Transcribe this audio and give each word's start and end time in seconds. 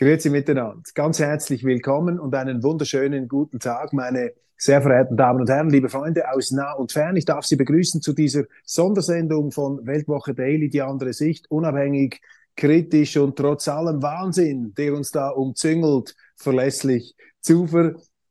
Grüezi 0.00 0.30
miteinander. 0.30 0.80
Ganz 0.94 1.18
herzlich 1.18 1.62
willkommen 1.62 2.18
und 2.18 2.34
einen 2.34 2.62
wunderschönen 2.62 3.28
guten 3.28 3.58
Tag, 3.58 3.92
meine 3.92 4.32
sehr 4.56 4.80
verehrten 4.80 5.14
Damen 5.14 5.40
und 5.40 5.50
Herren, 5.50 5.68
liebe 5.68 5.90
Freunde 5.90 6.32
aus 6.32 6.52
nah 6.52 6.72
und 6.72 6.90
fern. 6.90 7.16
Ich 7.16 7.26
darf 7.26 7.44
Sie 7.44 7.56
begrüßen 7.56 8.00
zu 8.00 8.14
dieser 8.14 8.44
Sondersendung 8.64 9.52
von 9.52 9.86
Weltwoche 9.86 10.32
Daily, 10.32 10.70
die 10.70 10.80
andere 10.80 11.12
Sicht, 11.12 11.50
unabhängig, 11.50 12.22
kritisch 12.56 13.18
und 13.18 13.36
trotz 13.36 13.68
allem 13.68 14.00
Wahnsinn, 14.00 14.72
der 14.74 14.94
uns 14.94 15.10
da 15.10 15.28
umzüngelt, 15.28 16.16
verlässlich, 16.34 17.14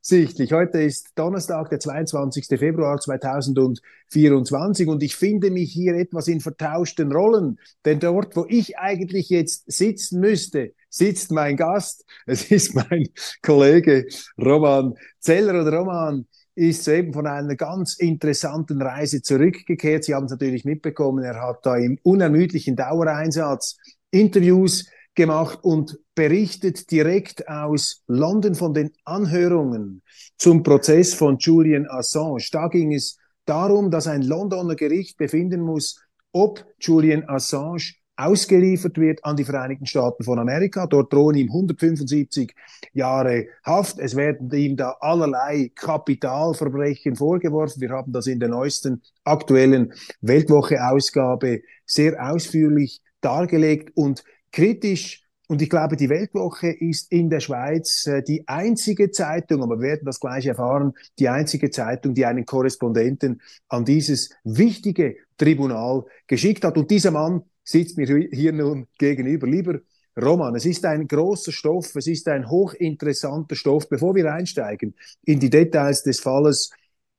zuversichtlich. 0.02 0.52
Heute 0.52 0.82
ist 0.82 1.12
Donnerstag, 1.14 1.68
der 1.70 1.78
22. 1.78 2.46
Februar 2.58 2.98
2024 2.98 4.88
und 4.88 5.02
ich 5.02 5.14
finde 5.14 5.50
mich 5.50 5.72
hier 5.72 5.94
etwas 5.94 6.28
in 6.28 6.40
vertauschten 6.40 7.12
Rollen, 7.12 7.58
denn 7.84 8.00
dort, 8.00 8.34
wo 8.36 8.46
ich 8.48 8.78
eigentlich 8.78 9.28
jetzt 9.28 9.70
sitzen 9.70 10.20
müsste, 10.20 10.72
sitzt 10.88 11.30
mein 11.32 11.56
Gast. 11.56 12.04
Es 12.26 12.50
ist 12.50 12.74
mein 12.74 13.08
Kollege 13.42 14.06
Roman 14.38 14.94
Zeller 15.18 15.60
oder 15.60 15.78
Roman 15.78 16.26
ist 16.54 16.84
soeben 16.84 17.12
von 17.12 17.26
einer 17.26 17.56
ganz 17.56 17.94
interessanten 17.94 18.82
Reise 18.82 19.22
zurückgekehrt. 19.22 20.04
Sie 20.04 20.14
haben 20.14 20.26
es 20.26 20.32
natürlich 20.32 20.64
mitbekommen, 20.64 21.24
er 21.24 21.40
hat 21.40 21.64
da 21.64 21.76
im 21.76 21.98
unermüdlichen 22.02 22.76
Dauereinsatz 22.76 23.76
Interviews 24.10 24.86
gemacht 25.14 25.60
und 25.62 25.98
berichtet 26.20 26.90
direkt 26.90 27.48
aus 27.48 28.02
London 28.06 28.54
von 28.54 28.74
den 28.74 28.90
Anhörungen 29.06 30.02
zum 30.36 30.62
Prozess 30.62 31.14
von 31.14 31.38
Julian 31.38 31.86
Assange. 31.88 32.44
Da 32.52 32.68
ging 32.68 32.92
es 32.92 33.16
darum, 33.46 33.90
dass 33.90 34.06
ein 34.06 34.20
Londoner 34.20 34.74
Gericht 34.74 35.16
befinden 35.16 35.62
muss, 35.62 35.98
ob 36.30 36.62
Julian 36.78 37.26
Assange 37.26 37.94
ausgeliefert 38.16 38.98
wird 38.98 39.24
an 39.24 39.36
die 39.36 39.44
Vereinigten 39.44 39.86
Staaten 39.86 40.22
von 40.22 40.38
Amerika. 40.38 40.86
Dort 40.86 41.10
drohen 41.10 41.36
ihm 41.36 41.48
175 41.48 42.54
Jahre 42.92 43.46
Haft. 43.64 43.98
Es 43.98 44.14
werden 44.14 44.52
ihm 44.52 44.76
da 44.76 44.98
allerlei 45.00 45.72
Kapitalverbrechen 45.74 47.16
vorgeworfen. 47.16 47.80
Wir 47.80 47.92
haben 47.92 48.12
das 48.12 48.26
in 48.26 48.40
der 48.40 48.50
neuesten 48.50 49.00
aktuellen 49.24 49.94
Weltwoche-Ausgabe 50.20 51.62
sehr 51.86 52.30
ausführlich 52.30 53.00
dargelegt 53.22 53.96
und 53.96 54.22
kritisch 54.52 55.24
und 55.50 55.60
ich 55.60 55.68
glaube, 55.68 55.96
die 55.96 56.08
Weltwoche 56.08 56.68
ist 56.68 57.10
in 57.10 57.28
der 57.28 57.40
Schweiz 57.40 58.06
äh, 58.06 58.22
die 58.22 58.46
einzige 58.46 59.10
Zeitung, 59.10 59.64
aber 59.64 59.80
wir 59.80 59.88
werden 59.88 60.04
das 60.04 60.20
gleich 60.20 60.46
erfahren, 60.46 60.92
die 61.18 61.28
einzige 61.28 61.70
Zeitung, 61.70 62.14
die 62.14 62.24
einen 62.24 62.46
Korrespondenten 62.46 63.42
an 63.68 63.84
dieses 63.84 64.30
wichtige 64.44 65.16
Tribunal 65.36 66.04
geschickt 66.28 66.62
hat. 66.62 66.78
Und 66.78 66.88
dieser 66.88 67.10
Mann 67.10 67.42
sitzt 67.64 67.98
mir 67.98 68.28
hier 68.30 68.52
nun 68.52 68.86
gegenüber. 68.96 69.48
Lieber 69.48 69.80
Roman, 70.16 70.54
es 70.54 70.66
ist 70.66 70.84
ein 70.84 71.08
großer 71.08 71.50
Stoff, 71.50 71.96
es 71.96 72.06
ist 72.06 72.28
ein 72.28 72.48
hochinteressanter 72.48 73.56
Stoff. 73.56 73.88
Bevor 73.88 74.14
wir 74.14 74.32
einsteigen 74.32 74.94
in 75.24 75.40
die 75.40 75.50
Details 75.50 76.04
des 76.04 76.20
Falles, 76.20 76.70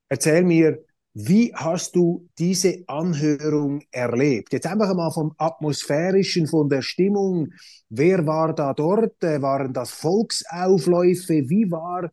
erzähl 0.07 0.45
mir, 0.45 0.81
wie 1.13 1.53
hast 1.53 1.95
du 1.95 2.29
diese 2.39 2.83
Anhörung 2.87 3.81
erlebt? 3.91 4.53
Jetzt 4.53 4.67
einfach 4.67 4.93
mal 4.93 5.11
vom 5.11 5.33
atmosphärischen, 5.37 6.47
von 6.47 6.69
der 6.69 6.81
Stimmung. 6.81 7.49
Wer 7.89 8.25
war 8.25 8.55
da 8.55 8.73
dort? 8.73 9.21
Waren 9.21 9.73
das 9.73 9.91
Volksaufläufe? 9.91 11.49
Wie 11.49 11.69
war 11.69 12.11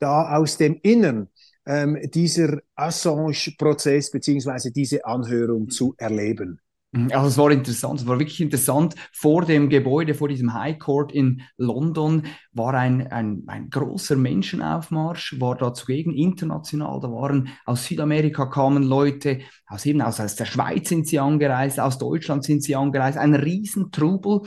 da 0.00 0.36
aus 0.36 0.56
dem 0.56 0.80
Innern 0.82 1.28
ähm, 1.64 1.96
dieser 2.12 2.58
Assange-Prozess 2.74 4.10
beziehungsweise 4.10 4.72
diese 4.72 5.04
Anhörung 5.04 5.68
zu 5.68 5.94
erleben? 5.96 6.60
Mhm, 6.92 7.12
also 7.12 7.28
es 7.28 7.38
war 7.38 7.50
interessant, 7.52 8.00
es 8.00 8.06
war 8.06 8.18
wirklich 8.18 8.40
interessant. 8.40 8.96
Vor 9.12 9.44
dem 9.44 9.68
Gebäude, 9.68 10.14
vor 10.14 10.28
diesem 10.28 10.52
High 10.52 10.78
Court 10.78 11.12
in 11.12 11.42
London 11.56 12.24
war 12.52 12.74
ein, 12.74 13.06
ein, 13.12 13.44
ein 13.46 13.70
großer 13.70 14.16
Menschenaufmarsch, 14.16 15.40
war 15.40 15.56
da 15.56 15.72
zugegen 15.72 16.12
international. 16.12 17.00
Da 17.00 17.08
waren 17.12 17.48
aus 17.64 17.84
Südamerika 17.84 18.46
kamen 18.46 18.82
Leute, 18.82 19.40
aus 19.66 19.86
eben 19.86 20.02
aus, 20.02 20.18
aus 20.18 20.34
der 20.34 20.46
Schweiz 20.46 20.88
sind 20.88 21.06
sie 21.06 21.20
angereist, 21.20 21.78
aus 21.78 21.98
Deutschland 21.98 22.42
sind 22.42 22.64
sie 22.64 22.74
angereist. 22.74 23.18
Ein 23.18 23.36
Riesentrubel, 23.36 24.42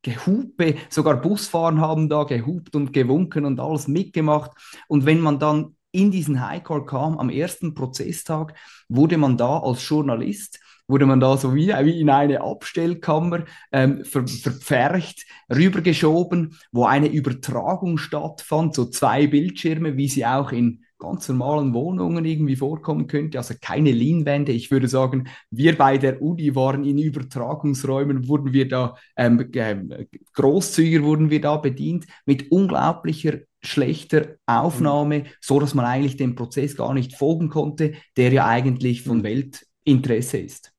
Gehupe, 0.00 0.76
sogar 0.88 1.20
Busfahren 1.20 1.80
haben 1.82 2.08
da 2.08 2.24
gehupt 2.24 2.74
und 2.76 2.94
gewunken 2.94 3.44
und 3.44 3.60
alles 3.60 3.88
mitgemacht. 3.88 4.52
Und 4.88 5.04
wenn 5.04 5.20
man 5.20 5.38
dann 5.38 5.76
in 5.92 6.10
diesen 6.10 6.40
High 6.40 6.64
Court 6.64 6.88
kam, 6.88 7.18
am 7.18 7.28
ersten 7.28 7.74
Prozesstag, 7.74 8.54
wurde 8.88 9.18
man 9.18 9.36
da 9.36 9.58
als 9.58 9.86
Journalist 9.86 10.58
wurde 10.86 11.06
man 11.06 11.20
da 11.20 11.36
so 11.36 11.54
wie, 11.54 11.68
wie 11.68 12.00
in 12.00 12.10
eine 12.10 12.42
Abstellkammer 12.42 13.44
ähm, 13.72 14.04
ver, 14.04 14.26
verpfercht, 14.26 15.24
rübergeschoben, 15.54 16.58
wo 16.72 16.84
eine 16.84 17.08
Übertragung 17.08 17.98
stattfand, 17.98 18.74
so 18.74 18.86
zwei 18.86 19.26
Bildschirme, 19.26 19.96
wie 19.96 20.08
sie 20.08 20.26
auch 20.26 20.52
in 20.52 20.84
ganz 20.98 21.28
normalen 21.28 21.74
Wohnungen 21.74 22.24
irgendwie 22.24 22.56
vorkommen 22.56 23.06
könnte. 23.06 23.38
Also 23.38 23.54
keine 23.60 23.92
Leinwände. 23.92 24.52
Ich 24.52 24.70
würde 24.70 24.88
sagen, 24.88 25.28
wir 25.50 25.76
bei 25.76 25.98
der 25.98 26.22
Uni 26.22 26.54
waren 26.54 26.84
in 26.84 26.98
Übertragungsräumen, 26.98 28.28
wurden 28.28 28.52
wir 28.52 28.68
da 28.68 28.96
ähm, 29.16 29.40
äh, 29.52 30.06
großzügiger 30.34 31.02
wurden 31.02 31.30
wir 31.30 31.40
da 31.40 31.56
bedient 31.56 32.06
mit 32.24 32.50
unglaublicher 32.50 33.40
schlechter 33.62 34.36
Aufnahme, 34.46 35.20
mhm. 35.20 35.24
so 35.40 35.60
dass 35.60 35.74
man 35.74 35.84
eigentlich 35.84 36.16
dem 36.16 36.34
Prozess 36.34 36.76
gar 36.76 36.94
nicht 36.94 37.14
folgen 37.14 37.48
konnte, 37.48 37.94
der 38.16 38.32
ja 38.32 38.46
eigentlich 38.46 39.02
von 39.02 39.18
mhm. 39.18 39.24
Weltinteresse 39.24 40.38
ist. 40.38 40.73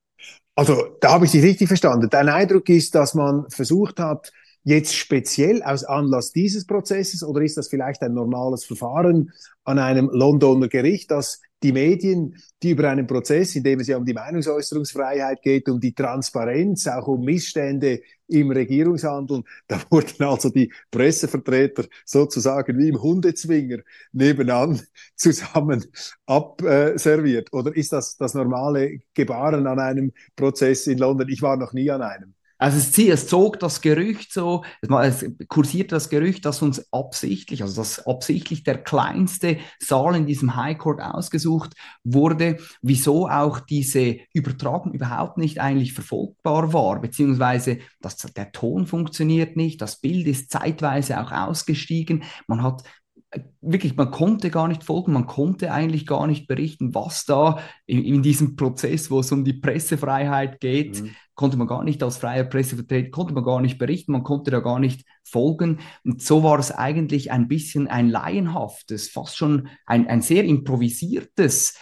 Also 0.56 0.98
da 1.02 1.12
habe 1.12 1.26
ich 1.26 1.32
dich 1.32 1.44
richtig 1.44 1.68
verstanden. 1.68 2.10
Dein 2.10 2.30
Eindruck 2.30 2.70
ist, 2.70 2.96
dass 2.96 3.14
man 3.14 3.50
versucht 3.50 4.00
hat, 4.00 4.32
jetzt 4.64 4.96
speziell 4.96 5.62
aus 5.62 5.84
Anlass 5.84 6.32
dieses 6.32 6.66
Prozesses 6.66 7.24
oder 7.24 7.42
ist 7.42 7.58
das 7.58 7.68
vielleicht 7.68 8.02
ein 8.02 8.14
normales 8.14 8.64
Verfahren 8.64 9.32
an 9.64 9.80
einem 9.80 10.10
Londoner 10.12 10.68
Gericht, 10.70 11.12
dass 11.12 11.42
die 11.64 11.72
Medien, 11.72 12.36
die 12.62 12.72
über 12.72 12.90
einen 12.90 13.08
Prozess, 13.08 13.56
in 13.56 13.64
dem 13.64 13.80
es 13.80 13.88
ja 13.88 13.98
um 13.98 14.06
die 14.06 14.14
Meinungsäußerungsfreiheit 14.14 15.42
geht, 15.42 15.68
um 15.70 15.80
die 15.80 15.94
Transparenz, 15.94 16.86
auch 16.88 17.08
um 17.08 17.26
Missstände 17.26 18.02
im 18.28 18.52
Regierungshandeln, 18.52 19.44
da 19.68 19.82
wurden 19.90 20.24
also 20.26 20.50
die 20.50 20.72
Pressevertreter 20.92 21.86
sozusagen 22.06 22.78
wie 22.78 22.90
im 22.90 23.02
Hundezwinger 23.02 23.80
nebenan 24.12 24.82
zusammen 25.16 25.86
abserviert. 26.26 27.52
Oder 27.54 27.76
ist 27.76 27.92
das 27.94 28.18
das 28.18 28.34
normale 28.34 29.00
Gebaren 29.14 29.66
an 29.68 29.80
einem 29.80 30.12
Prozess 30.36 30.88
in 30.88 31.00
London? 31.00 31.30
Ich 31.30 31.42
war 31.42 31.58
noch 31.58 31.74
nie 31.74 31.90
an 31.90 32.02
einem. 32.02 32.35
Also 32.58 32.78
es, 32.78 32.98
es 32.98 33.28
zog 33.28 33.60
das 33.60 33.82
Gerücht 33.82 34.32
so, 34.32 34.64
es 34.82 35.26
kursiert 35.48 35.92
das 35.92 36.10
Gerücht, 36.10 36.46
dass 36.46 36.62
uns 36.62 36.92
absichtlich, 36.94 37.62
also 37.62 37.76
dass 37.82 38.06
absichtlich 38.06 38.64
der 38.64 38.82
kleinste 38.82 39.58
Saal 39.80 40.16
in 40.16 40.26
diesem 40.26 40.56
High 40.56 40.78
Court 40.78 41.02
ausgesucht 41.02 41.74
wurde, 42.04 42.58
wieso 42.82 43.28
auch 43.28 43.60
diese 43.60 44.18
Übertragung 44.34 44.94
überhaupt 44.94 45.38
nicht 45.38 45.60
eigentlich 45.60 45.94
verfolgbar 45.94 46.72
war, 46.72 47.02
beziehungsweise 47.02 47.80
dass 48.00 48.18
der 48.18 48.52
Ton 48.54 48.88
funktioniert 48.88 49.58
nicht, 49.58 49.82
das 49.82 50.00
Bild 50.00 50.28
ist 50.28 50.50
zeitweise 50.52 51.20
auch 51.20 51.32
ausgestiegen, 51.32 52.24
man 52.48 52.64
hat 52.64 52.84
wirklich, 53.62 53.96
man 53.96 54.12
konnte 54.12 54.50
gar 54.50 54.68
nicht 54.68 54.84
folgen, 54.84 55.14
man 55.14 55.28
konnte 55.28 55.72
eigentlich 55.72 56.06
gar 56.06 56.28
nicht 56.28 56.48
berichten, 56.48 56.94
was 56.94 57.26
da 57.26 57.60
in, 57.86 58.04
in 58.04 58.22
diesem 58.22 58.56
Prozess, 58.56 59.12
wo 59.12 59.20
es 59.20 59.32
um 59.32 59.44
die 59.44 59.54
Pressefreiheit 59.54 60.60
geht, 60.60 61.02
mhm. 61.02 61.12
konnte 61.34 61.58
man 61.58 61.68
gar 61.68 61.84
nicht 61.84 62.02
als 62.02 62.18
freier 62.18 62.46
Pressevertreter, 62.46 63.10
konnte 63.10 63.34
man 63.34 63.44
gar 63.44 63.62
nicht 63.62 63.78
berichten, 63.78 64.14
man 64.14 64.24
konnte 64.24 64.52
da 64.52 64.60
gar 64.60 64.80
nicht 64.80 65.06
folgen. 65.24 65.80
Und 66.04 66.22
so 66.22 66.44
war 66.44 66.60
es 66.60 66.72
eigentlich 66.72 67.32
ein 67.32 67.48
bisschen 67.48 67.88
ein 67.88 68.10
laienhaftes, 68.10 69.10
fast 69.10 69.36
schon 69.36 69.68
ein, 69.86 70.08
ein 70.08 70.22
sehr 70.22 70.44
improvisiertes 70.46 71.78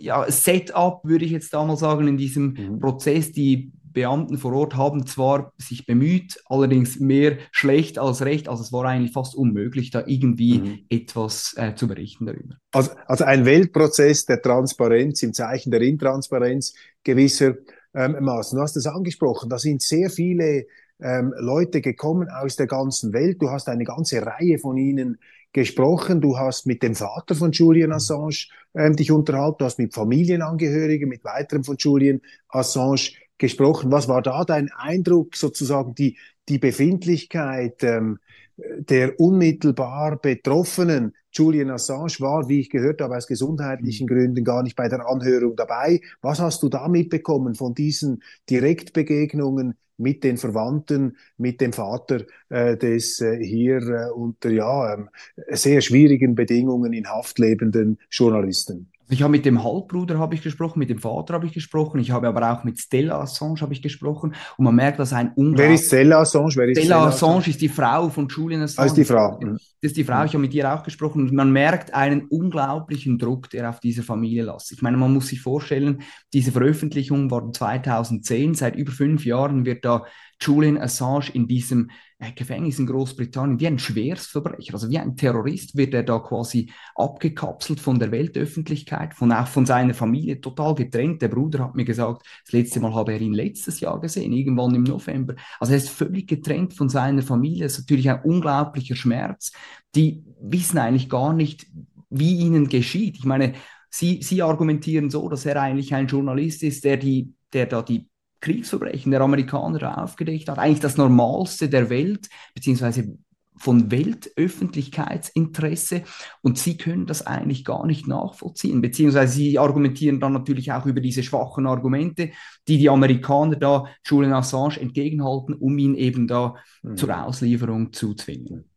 ja, 0.00 0.30
Setup, 0.30 1.00
würde 1.04 1.24
ich 1.24 1.32
jetzt 1.32 1.52
da 1.52 1.64
mal 1.64 1.76
sagen, 1.76 2.06
in 2.06 2.16
diesem 2.16 2.52
mhm. 2.52 2.78
Prozess. 2.78 3.32
Die 3.32 3.72
Beamten 3.98 4.38
vor 4.38 4.52
Ort 4.52 4.76
haben 4.76 5.06
zwar 5.06 5.52
sich 5.58 5.84
bemüht, 5.84 6.40
allerdings 6.46 7.00
mehr 7.00 7.38
schlecht 7.50 7.98
als 7.98 8.24
recht. 8.24 8.48
Also 8.48 8.62
es 8.62 8.72
war 8.72 8.84
eigentlich 8.84 9.12
fast 9.12 9.34
unmöglich, 9.34 9.90
da 9.90 10.04
irgendwie 10.06 10.58
mhm. 10.60 10.78
etwas 10.88 11.54
äh, 11.56 11.74
zu 11.74 11.88
berichten 11.88 12.26
darüber. 12.26 12.54
Also, 12.70 12.92
also 13.06 13.24
ein 13.24 13.44
Weltprozess 13.44 14.24
der 14.24 14.40
Transparenz 14.40 15.24
im 15.24 15.34
Zeichen 15.34 15.72
der 15.72 15.80
Intransparenz 15.80 16.74
gewisser 17.02 17.54
ähm, 17.92 18.16
Maßen. 18.20 18.56
Du 18.56 18.62
hast 18.62 18.76
es 18.76 18.86
angesprochen, 18.86 19.50
da 19.50 19.58
sind 19.58 19.82
sehr 19.82 20.10
viele 20.10 20.66
ähm, 21.00 21.34
Leute 21.36 21.80
gekommen 21.80 22.28
aus 22.28 22.54
der 22.54 22.68
ganzen 22.68 23.12
Welt. 23.12 23.42
Du 23.42 23.50
hast 23.50 23.68
eine 23.68 23.82
ganze 23.82 24.24
Reihe 24.24 24.60
von 24.60 24.76
ihnen 24.76 25.18
gesprochen. 25.52 26.20
Du 26.20 26.38
hast 26.38 26.66
mit 26.66 26.84
dem 26.84 26.94
Vater 26.94 27.34
von 27.34 27.50
Julian 27.50 27.90
Assange 27.90 28.46
ähm, 28.74 28.94
dich 28.94 29.10
unterhalten. 29.10 29.56
Du 29.58 29.64
hast 29.64 29.80
mit 29.80 29.92
Familienangehörigen, 29.92 31.08
mit 31.08 31.24
weiteren 31.24 31.64
von 31.64 31.74
Julian 31.76 32.20
Assange 32.48 33.10
gesprochen. 33.38 33.90
Was 33.90 34.08
war 34.08 34.22
da 34.22 34.44
dein 34.44 34.70
Eindruck, 34.72 35.36
sozusagen 35.36 35.94
die, 35.94 36.16
die 36.48 36.58
Befindlichkeit 36.58 37.82
ähm, 37.82 38.18
der 38.56 39.18
unmittelbar 39.18 40.16
Betroffenen? 40.16 41.14
Julian 41.32 41.70
Assange 41.70 42.14
war, 42.20 42.48
wie 42.48 42.60
ich 42.60 42.70
gehört 42.70 43.00
habe, 43.00 43.16
aus 43.16 43.26
gesundheitlichen 43.26 44.06
mhm. 44.06 44.14
Gründen 44.14 44.44
gar 44.44 44.62
nicht 44.62 44.76
bei 44.76 44.88
der 44.88 45.06
Anhörung 45.06 45.56
dabei. 45.56 46.00
Was 46.20 46.40
hast 46.40 46.62
du 46.62 46.68
da 46.68 46.88
mitbekommen 46.88 47.54
von 47.54 47.74
diesen 47.74 48.22
Direktbegegnungen 48.50 49.74
mit 49.98 50.24
den 50.24 50.36
Verwandten, 50.36 51.16
mit 51.36 51.60
dem 51.60 51.72
Vater 51.72 52.24
äh, 52.48 52.76
des 52.76 53.20
äh, 53.20 53.44
hier 53.44 53.78
äh, 53.78 54.10
unter 54.10 54.50
ja, 54.50 54.94
äh, 54.94 55.56
sehr 55.56 55.80
schwierigen 55.80 56.34
Bedingungen 56.34 56.92
in 56.92 57.08
Haft 57.08 57.38
lebenden 57.38 57.98
Journalisten? 58.10 58.90
Ich 59.10 59.22
habe 59.22 59.30
mit 59.30 59.46
dem 59.46 59.64
Halbbruder 59.64 60.18
habe 60.18 60.34
ich 60.34 60.42
gesprochen, 60.42 60.78
mit 60.78 60.90
dem 60.90 60.98
Vater 60.98 61.34
habe 61.34 61.46
ich 61.46 61.52
gesprochen, 61.52 61.98
ich 61.98 62.10
habe 62.10 62.28
aber 62.28 62.52
auch 62.52 62.64
mit 62.64 62.78
Stella 62.78 63.20
Assange 63.20 63.60
habe 63.60 63.72
ich 63.72 63.80
gesprochen 63.80 64.34
und 64.56 64.64
man 64.64 64.74
merkt, 64.74 64.98
dass 64.98 65.12
ein 65.12 65.32
unglaublich... 65.34 65.66
Wer 65.66 65.74
ist 65.74 65.86
Stella 65.86 66.20
Assange? 66.20 66.52
Wer 66.56 66.68
ist 66.68 66.78
Stella, 66.78 66.96
Stella 66.96 67.08
Assange? 67.08 67.48
ist 67.48 67.60
die 67.60 67.68
Frau 67.68 68.08
von 68.10 68.28
Julian 68.28 68.62
Assange. 68.62 68.84
Ah, 68.84 68.86
ist 68.86 68.96
die 68.96 69.04
Frau. 69.04 69.38
Das 69.40 69.60
ist 69.80 69.96
die 69.96 70.04
Frau, 70.04 70.24
ich 70.24 70.32
habe 70.32 70.40
mit 70.40 70.52
ihr 70.52 70.72
auch 70.72 70.82
gesprochen 70.82 71.22
und 71.22 71.32
man 71.32 71.52
merkt 71.52 71.94
einen 71.94 72.26
unglaublichen 72.26 73.18
Druck, 73.18 73.48
der 73.50 73.70
auf 73.70 73.80
dieser 73.80 74.02
Familie 74.02 74.42
lastet. 74.42 74.78
Ich 74.78 74.82
meine, 74.82 74.96
man 74.96 75.12
muss 75.12 75.28
sich 75.28 75.40
vorstellen, 75.40 76.02
diese 76.32 76.52
Veröffentlichung 76.52 77.30
war 77.30 77.50
2010, 77.50 78.54
seit 78.54 78.76
über 78.76 78.92
fünf 78.92 79.24
Jahren 79.24 79.64
wird 79.64 79.84
da 79.84 80.04
Julian 80.40 80.78
Assange 80.78 81.30
in 81.32 81.46
diesem 81.46 81.90
äh, 82.18 82.32
Gefängnis 82.32 82.78
in 82.78 82.86
Großbritannien 82.86 83.60
wie 83.60 83.66
ein 83.66 83.78
Schwerstverbrecher, 83.78 84.74
also 84.74 84.90
wie 84.90 84.98
ein 84.98 85.16
Terrorist 85.16 85.76
wird 85.76 85.94
er 85.94 86.02
da 86.02 86.18
quasi 86.18 86.70
abgekapselt 86.94 87.80
von 87.80 87.98
der 87.98 88.10
Weltöffentlichkeit, 88.10 89.14
von 89.14 89.32
auch 89.32 89.46
von 89.46 89.66
seiner 89.66 89.94
Familie, 89.94 90.40
total 90.40 90.74
getrennt. 90.74 91.22
Der 91.22 91.28
Bruder 91.28 91.60
hat 91.60 91.74
mir 91.74 91.84
gesagt, 91.84 92.26
das 92.44 92.52
letzte 92.52 92.80
Mal 92.80 92.94
habe 92.94 93.12
er 93.12 93.20
ihn 93.20 93.34
letztes 93.34 93.80
Jahr 93.80 94.00
gesehen, 94.00 94.32
irgendwann 94.32 94.74
im 94.74 94.84
November. 94.84 95.34
Also 95.60 95.72
er 95.72 95.78
ist 95.78 95.90
völlig 95.90 96.28
getrennt 96.28 96.74
von 96.74 96.88
seiner 96.88 97.22
Familie. 97.22 97.64
Das 97.64 97.74
ist 97.74 97.80
natürlich 97.80 98.10
ein 98.10 98.22
unglaublicher 98.22 98.96
Schmerz. 98.96 99.52
Die 99.94 100.24
wissen 100.40 100.78
eigentlich 100.78 101.08
gar 101.08 101.32
nicht, 101.32 101.66
wie 102.10 102.38
ihnen 102.38 102.68
geschieht. 102.68 103.16
Ich 103.16 103.24
meine, 103.24 103.54
Sie, 103.90 104.22
Sie 104.22 104.42
argumentieren 104.42 105.08
so, 105.10 105.28
dass 105.28 105.46
er 105.46 105.60
eigentlich 105.60 105.94
ein 105.94 106.08
Journalist 106.08 106.62
ist, 106.62 106.84
der 106.84 106.98
die, 106.98 107.32
der 107.52 107.66
da 107.66 107.82
die 107.82 108.08
Kriegsverbrechen 108.40 109.10
der 109.10 109.20
Amerikaner 109.20 110.02
aufgedeckt 110.02 110.48
hat. 110.48 110.58
Eigentlich 110.58 110.80
das 110.80 110.96
Normalste 110.96 111.68
der 111.68 111.90
Welt, 111.90 112.28
beziehungsweise 112.54 113.18
von 113.58 113.90
Weltöffentlichkeitsinteresse 113.90 116.04
und 116.42 116.58
sie 116.58 116.76
können 116.76 117.06
das 117.06 117.26
eigentlich 117.26 117.64
gar 117.64 117.84
nicht 117.86 118.06
nachvollziehen, 118.06 118.80
beziehungsweise 118.80 119.32
sie 119.32 119.58
argumentieren 119.58 120.20
dann 120.20 120.32
natürlich 120.32 120.70
auch 120.72 120.86
über 120.86 121.00
diese 121.00 121.24
schwachen 121.24 121.66
Argumente, 121.66 122.30
die 122.68 122.78
die 122.78 122.88
Amerikaner 122.88 123.56
da 123.56 123.86
Julian 124.04 124.34
Assange 124.34 124.80
entgegenhalten, 124.80 125.54
um 125.54 125.76
ihn 125.78 125.96
eben 125.96 126.28
da 126.28 126.54
mhm. 126.82 126.96
zur 126.96 127.24
Auslieferung 127.24 127.92
zu 127.92 128.14
zwingen. 128.14 128.70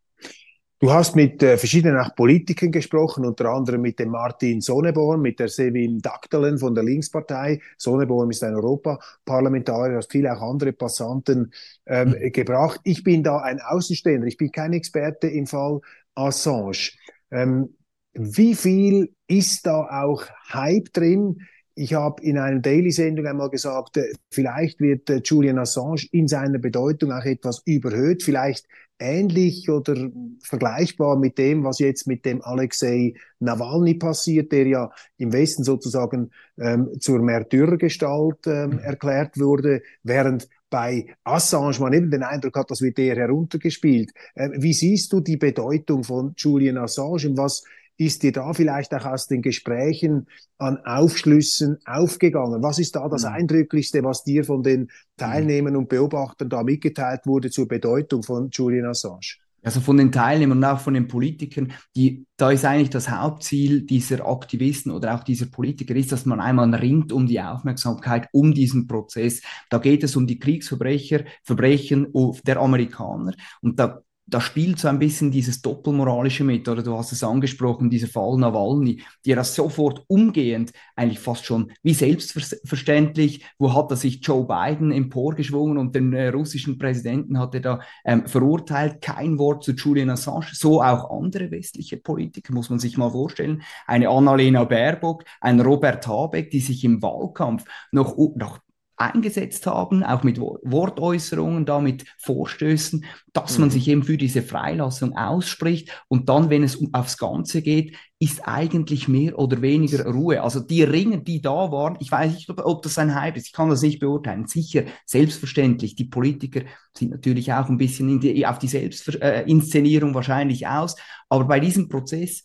Du 0.82 0.92
hast 0.92 1.14
mit 1.14 1.40
äh, 1.44 1.56
verschiedenen 1.58 1.96
auch 1.96 2.12
Politikern 2.16 2.72
gesprochen, 2.72 3.24
unter 3.24 3.50
anderem 3.50 3.82
mit 3.82 4.00
dem 4.00 4.08
Martin 4.08 4.60
Sonneborn, 4.60 5.22
mit 5.22 5.38
der 5.38 5.46
Sevin 5.46 6.00
Daktelen 6.00 6.58
von 6.58 6.74
der 6.74 6.82
Linkspartei. 6.82 7.60
Sonneborn 7.78 8.30
ist 8.30 8.42
ein 8.42 8.56
Europaparlamentarier, 8.56 9.98
hast 9.98 10.10
viele 10.10 10.36
auch 10.36 10.42
andere 10.42 10.72
Passanten 10.72 11.52
ähm, 11.86 12.08
mhm. 12.08 12.32
gebracht. 12.32 12.80
Ich 12.82 13.04
bin 13.04 13.22
da 13.22 13.38
ein 13.38 13.60
Außenstehender, 13.60 14.26
ich 14.26 14.36
bin 14.36 14.50
kein 14.50 14.72
Experte 14.72 15.28
im 15.28 15.46
Fall 15.46 15.78
Assange. 16.16 16.90
Ähm, 17.30 17.76
wie 18.14 18.56
viel 18.56 19.14
ist 19.28 19.66
da 19.66 19.86
auch 20.02 20.24
Hype 20.52 20.92
drin? 20.92 21.42
Ich 21.76 21.94
habe 21.94 22.20
in 22.24 22.38
einer 22.38 22.58
Daily-Sendung 22.58 23.26
einmal 23.26 23.50
gesagt, 23.50 23.98
äh, 23.98 24.12
vielleicht 24.32 24.80
wird 24.80 25.08
äh, 25.10 25.20
Julian 25.24 25.60
Assange 25.60 26.08
in 26.10 26.26
seiner 26.26 26.58
Bedeutung 26.58 27.12
auch 27.12 27.24
etwas 27.24 27.62
überhöht, 27.66 28.24
vielleicht 28.24 28.66
ähnlich 29.02 29.68
oder 29.68 30.10
vergleichbar 30.42 31.18
mit 31.18 31.36
dem, 31.38 31.64
was 31.64 31.78
jetzt 31.78 32.06
mit 32.06 32.24
dem 32.24 32.42
Alexei 32.42 33.14
Nawalny 33.40 33.94
passiert, 33.94 34.52
der 34.52 34.66
ja 34.66 34.90
im 35.18 35.32
Westen 35.32 35.64
sozusagen 35.64 36.30
ähm, 36.58 36.88
zur 37.00 37.20
Märtyrergestalt 37.20 38.46
ähm, 38.46 38.70
mhm. 38.70 38.78
erklärt 38.78 39.38
wurde, 39.38 39.82
während 40.02 40.48
bei 40.70 41.06
Assange 41.24 41.78
man 41.80 41.92
eben 41.92 42.10
den 42.10 42.22
Eindruck 42.22 42.56
hat, 42.56 42.70
das 42.70 42.80
wird 42.80 42.98
eher 42.98 43.16
heruntergespielt. 43.16 44.10
Äh, 44.34 44.50
wie 44.54 44.72
siehst 44.72 45.12
du 45.12 45.20
die 45.20 45.36
Bedeutung 45.36 46.04
von 46.04 46.32
Julian 46.36 46.78
Assange 46.78 47.28
und 47.28 47.36
was 47.36 47.64
ist 47.96 48.22
dir 48.22 48.32
da 48.32 48.52
vielleicht 48.52 48.94
auch 48.94 49.04
aus 49.04 49.26
den 49.26 49.42
Gesprächen 49.42 50.26
an 50.58 50.78
Aufschlüssen 50.84 51.78
aufgegangen? 51.84 52.62
Was 52.62 52.78
ist 52.78 52.96
da 52.96 53.08
das 53.08 53.22
mhm. 53.24 53.32
Eindrücklichste, 53.32 54.02
was 54.02 54.24
dir 54.24 54.44
von 54.44 54.62
den 54.62 54.90
Teilnehmern 55.16 55.76
und 55.76 55.88
Beobachtern 55.88 56.48
da 56.48 56.62
mitgeteilt 56.62 57.20
wurde 57.26 57.50
zur 57.50 57.68
Bedeutung 57.68 58.22
von 58.22 58.50
Julian 58.50 58.86
Assange? 58.86 59.36
Also 59.64 59.80
von 59.80 59.96
den 59.96 60.10
Teilnehmern 60.10 60.58
und 60.58 60.64
auch 60.64 60.80
von 60.80 60.94
den 60.94 61.06
Politikern, 61.06 61.72
die, 61.94 62.26
da 62.36 62.50
ist 62.50 62.64
eigentlich 62.64 62.90
das 62.90 63.08
Hauptziel 63.08 63.82
dieser 63.82 64.26
Aktivisten 64.26 64.90
oder 64.90 65.14
auch 65.14 65.22
dieser 65.22 65.46
Politiker 65.46 65.94
ist, 65.94 66.10
dass 66.10 66.26
man 66.26 66.40
einmal 66.40 66.74
ringt 66.74 67.12
um 67.12 67.28
die 67.28 67.40
Aufmerksamkeit 67.40 68.28
um 68.32 68.52
diesen 68.52 68.88
Prozess. 68.88 69.40
Da 69.70 69.78
geht 69.78 70.02
es 70.02 70.16
um 70.16 70.26
die 70.26 70.40
Kriegsverbrecher, 70.40 71.24
Verbrechen 71.44 72.12
der 72.44 72.56
Amerikaner 72.56 73.34
und 73.60 73.78
da 73.78 74.02
da 74.26 74.40
spielt 74.40 74.78
so 74.78 74.88
ein 74.88 74.98
bisschen 74.98 75.30
dieses 75.30 75.62
Doppelmoralische 75.62 76.44
mit, 76.44 76.68
oder? 76.68 76.82
Du 76.82 76.96
hast 76.96 77.12
es 77.12 77.24
angesprochen, 77.24 77.90
dieser 77.90 78.08
Fall 78.08 78.38
Nawalny, 78.38 79.02
der 79.26 79.36
das 79.36 79.54
sofort 79.54 80.04
umgehend, 80.06 80.72
eigentlich 80.96 81.18
fast 81.18 81.44
schon 81.44 81.72
wie 81.82 81.94
selbstverständlich, 81.94 83.44
wo 83.58 83.74
hat 83.74 83.90
er 83.90 83.96
sich 83.96 84.24
Joe 84.24 84.46
Biden 84.46 84.92
emporgeschwungen 84.92 85.76
und 85.76 85.94
den 85.94 86.12
äh, 86.12 86.28
russischen 86.28 86.78
Präsidenten 86.78 87.38
hat 87.38 87.54
er 87.54 87.60
da 87.60 87.80
ähm, 88.04 88.26
verurteilt, 88.26 89.00
kein 89.00 89.38
Wort 89.38 89.64
zu 89.64 89.72
Julian 89.72 90.10
Assange, 90.10 90.46
so 90.52 90.82
auch 90.82 91.10
andere 91.10 91.50
westliche 91.50 91.96
Politiker, 91.96 92.54
muss 92.54 92.70
man 92.70 92.78
sich 92.78 92.96
mal 92.96 93.10
vorstellen, 93.10 93.62
eine 93.86 94.08
Annalena 94.08 94.64
Baerbock, 94.64 95.24
ein 95.40 95.60
Robert 95.60 96.06
Habeck, 96.06 96.50
die 96.50 96.60
sich 96.60 96.84
im 96.84 97.02
Wahlkampf 97.02 97.64
noch, 97.90 98.16
noch 98.36 98.60
eingesetzt 99.02 99.66
haben, 99.66 100.02
auch 100.02 100.22
mit 100.22 100.38
Wortäußerungen, 100.38 101.66
da 101.66 101.80
mit 101.80 102.04
Vorstößen, 102.18 103.04
dass 103.32 103.58
man 103.58 103.68
mhm. 103.68 103.72
sich 103.72 103.88
eben 103.88 104.02
für 104.02 104.16
diese 104.16 104.42
Freilassung 104.42 105.16
ausspricht 105.16 105.90
und 106.08 106.28
dann, 106.28 106.50
wenn 106.50 106.62
es 106.62 106.78
aufs 106.92 107.18
Ganze 107.18 107.62
geht, 107.62 107.96
ist 108.18 108.46
eigentlich 108.46 109.08
mehr 109.08 109.38
oder 109.38 109.62
weniger 109.62 110.06
Ruhe. 110.06 110.42
Also 110.42 110.60
die 110.60 110.84
Ringe, 110.84 111.22
die 111.22 111.40
da 111.40 111.72
waren, 111.72 111.96
ich 111.98 112.12
weiß 112.12 112.34
nicht, 112.34 112.48
ob 112.50 112.82
das 112.82 112.96
ein 112.98 113.14
Hype 113.14 113.36
ist, 113.36 113.48
ich 113.48 113.52
kann 113.52 113.68
das 113.68 113.82
nicht 113.82 113.98
beurteilen. 113.98 114.46
Sicher, 114.46 114.84
selbstverständlich, 115.04 115.96
die 115.96 116.04
Politiker 116.04 116.60
sind 116.96 117.10
natürlich 117.10 117.52
auch 117.52 117.68
ein 117.68 117.78
bisschen 117.78 118.20
die, 118.20 118.46
auf 118.46 118.58
die 118.58 118.68
Selbstinszenierung 118.68 120.14
wahrscheinlich 120.14 120.68
aus, 120.68 120.94
aber 121.28 121.46
bei 121.46 121.58
diesem 121.58 121.88
Prozess 121.88 122.44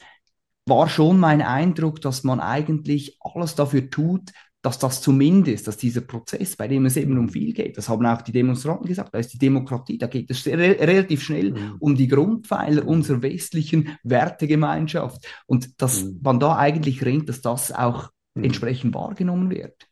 war 0.65 0.89
schon 0.89 1.19
mein 1.19 1.41
Eindruck, 1.41 2.01
dass 2.01 2.23
man 2.23 2.39
eigentlich 2.39 3.17
alles 3.21 3.55
dafür 3.55 3.89
tut, 3.89 4.31
dass 4.61 4.79
das 4.79 5.01
zumindest, 5.01 5.67
dass 5.67 5.77
dieser 5.77 6.01
Prozess, 6.01 6.55
bei 6.55 6.67
dem 6.67 6.85
es 6.85 6.97
eben 6.97 7.17
um 7.17 7.29
viel 7.29 7.53
geht, 7.53 7.77
das 7.77 7.89
haben 7.89 8.05
auch 8.05 8.21
die 8.21 8.31
Demonstranten 8.31 8.87
gesagt, 8.87 9.13
da 9.13 9.19
ist 9.19 9.31
die 9.33 9.37
Demokratie, 9.37 9.97
da 9.97 10.07
geht 10.07 10.29
es 10.31 10.45
re 10.47 10.77
relativ 10.79 11.23
schnell 11.23 11.51
mhm. 11.51 11.75
um 11.79 11.95
die 11.95 12.07
Grundpfeiler 12.07 12.85
unserer 12.87 13.21
westlichen 13.21 13.97
Wertegemeinschaft 14.03 15.27
und 15.45 15.81
dass 15.81 16.03
mhm. 16.03 16.19
man 16.21 16.39
da 16.39 16.57
eigentlich 16.57 17.05
ringt, 17.05 17.29
dass 17.29 17.41
das 17.41 17.71
auch 17.71 18.09
mhm. 18.33 18.45
entsprechend 18.45 18.95
wahrgenommen 18.95 19.49
wird. 19.49 19.87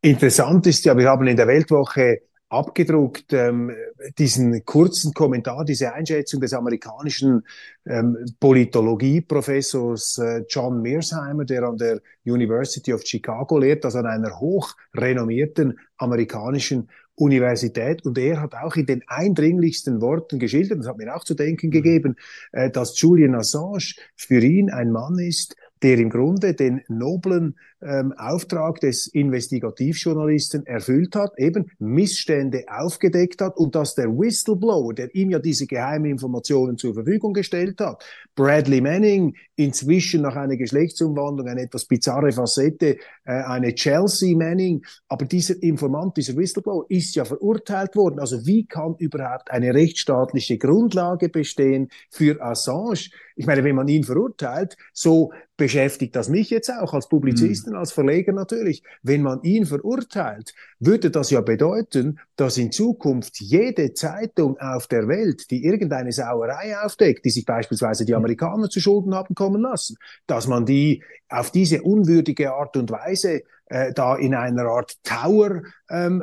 Interessant 0.00 0.66
ist 0.66 0.84
ja, 0.84 0.96
wir 0.96 1.08
haben 1.08 1.26
in 1.26 1.36
der 1.36 1.48
Weltwoche 1.48 2.18
abgedruckt, 2.54 3.32
ähm, 3.32 3.72
diesen 4.18 4.64
kurzen 4.64 5.12
Kommentar, 5.12 5.64
diese 5.64 5.92
Einschätzung 5.92 6.40
des 6.40 6.52
amerikanischen 6.52 7.42
ähm, 7.86 8.16
Politologieprofessors 8.40 10.18
äh, 10.18 10.44
John 10.48 10.80
Mearsheimer, 10.82 11.44
der 11.44 11.64
an 11.64 11.76
der 11.76 12.00
University 12.24 12.92
of 12.92 13.02
Chicago 13.04 13.58
lehrt, 13.58 13.84
also 13.84 13.98
an 13.98 14.06
einer 14.06 14.38
hochrenommierten 14.38 15.78
amerikanischen 15.96 16.88
Universität. 17.16 18.04
Und 18.04 18.18
er 18.18 18.40
hat 18.40 18.54
auch 18.54 18.76
in 18.76 18.86
den 18.86 19.02
eindringlichsten 19.06 20.00
Worten 20.00 20.38
geschildert, 20.38 20.80
das 20.80 20.88
hat 20.88 20.98
mir 20.98 21.14
auch 21.14 21.24
zu 21.24 21.34
denken 21.34 21.68
mhm. 21.68 21.72
gegeben, 21.72 22.16
äh, 22.52 22.70
dass 22.70 23.00
Julian 23.00 23.34
Assange 23.34 23.94
für 24.16 24.40
ihn 24.40 24.70
ein 24.70 24.90
Mann 24.90 25.18
ist, 25.18 25.56
der 25.82 25.98
im 25.98 26.10
Grunde 26.10 26.54
den 26.54 26.82
noblen 26.88 27.56
ähm, 27.84 28.12
Auftrag 28.16 28.80
des 28.80 29.06
Investigativjournalisten 29.06 30.66
erfüllt 30.66 31.14
hat, 31.14 31.32
eben 31.38 31.70
Missstände 31.78 32.64
aufgedeckt 32.68 33.40
hat 33.40 33.56
und 33.56 33.74
dass 33.74 33.94
der 33.94 34.08
Whistleblower, 34.08 34.94
der 34.94 35.14
ihm 35.14 35.30
ja 35.30 35.38
diese 35.38 35.66
geheimen 35.66 36.10
Informationen 36.10 36.78
zur 36.78 36.94
Verfügung 36.94 37.34
gestellt 37.34 37.80
hat, 37.80 38.04
Bradley 38.34 38.80
Manning, 38.80 39.34
inzwischen 39.56 40.22
nach 40.22 40.36
einer 40.36 40.56
Geschlechtsumwandlung 40.56 41.46
eine 41.46 41.62
etwas 41.62 41.84
bizarre 41.84 42.32
Facette, 42.32 42.96
äh, 43.24 43.32
eine 43.32 43.74
Chelsea 43.74 44.36
Manning, 44.36 44.84
aber 45.08 45.26
dieser 45.26 45.62
Informant, 45.62 46.16
dieser 46.16 46.36
Whistleblower 46.36 46.86
ist 46.88 47.14
ja 47.14 47.24
verurteilt 47.24 47.94
worden. 47.96 48.18
Also 48.18 48.46
wie 48.46 48.66
kann 48.66 48.96
überhaupt 48.98 49.50
eine 49.50 49.74
rechtsstaatliche 49.74 50.58
Grundlage 50.58 51.28
bestehen 51.28 51.88
für 52.10 52.42
Assange? 52.42 53.10
Ich 53.36 53.46
meine, 53.46 53.64
wenn 53.64 53.74
man 53.76 53.88
ihn 53.88 54.04
verurteilt, 54.04 54.76
so 54.92 55.32
beschäftigt 55.56 56.16
das 56.16 56.28
mich 56.28 56.50
jetzt 56.50 56.70
auch 56.70 56.94
als 56.94 57.08
Publizisten. 57.08 57.73
Als 57.74 57.92
Verleger 57.92 58.32
natürlich. 58.32 58.82
Wenn 59.02 59.22
man 59.22 59.42
ihn 59.42 59.66
verurteilt, 59.66 60.54
würde 60.78 61.10
das 61.10 61.30
ja 61.30 61.40
bedeuten, 61.40 62.18
dass 62.36 62.58
in 62.58 62.72
Zukunft 62.72 63.40
jede 63.40 63.94
Zeitung 63.94 64.58
auf 64.58 64.86
der 64.86 65.08
Welt, 65.08 65.50
die 65.50 65.64
irgendeine 65.64 66.12
Sauerei 66.12 66.76
aufdeckt, 66.78 67.24
die 67.24 67.30
sich 67.30 67.44
beispielsweise 67.44 68.04
die 68.04 68.14
Amerikaner 68.14 68.68
zu 68.68 68.80
Schulden 68.80 69.14
haben 69.14 69.34
kommen 69.34 69.62
lassen, 69.62 69.96
dass 70.26 70.46
man 70.46 70.66
die 70.66 71.02
auf 71.28 71.50
diese 71.50 71.82
unwürdige 71.82 72.52
Art 72.52 72.76
und 72.76 72.90
Weise 72.90 73.42
äh, 73.66 73.92
da 73.92 74.16
in 74.16 74.34
einer 74.34 74.64
Art 74.64 74.96
Towerhaft, 75.04 75.68
ähm, 75.90 76.22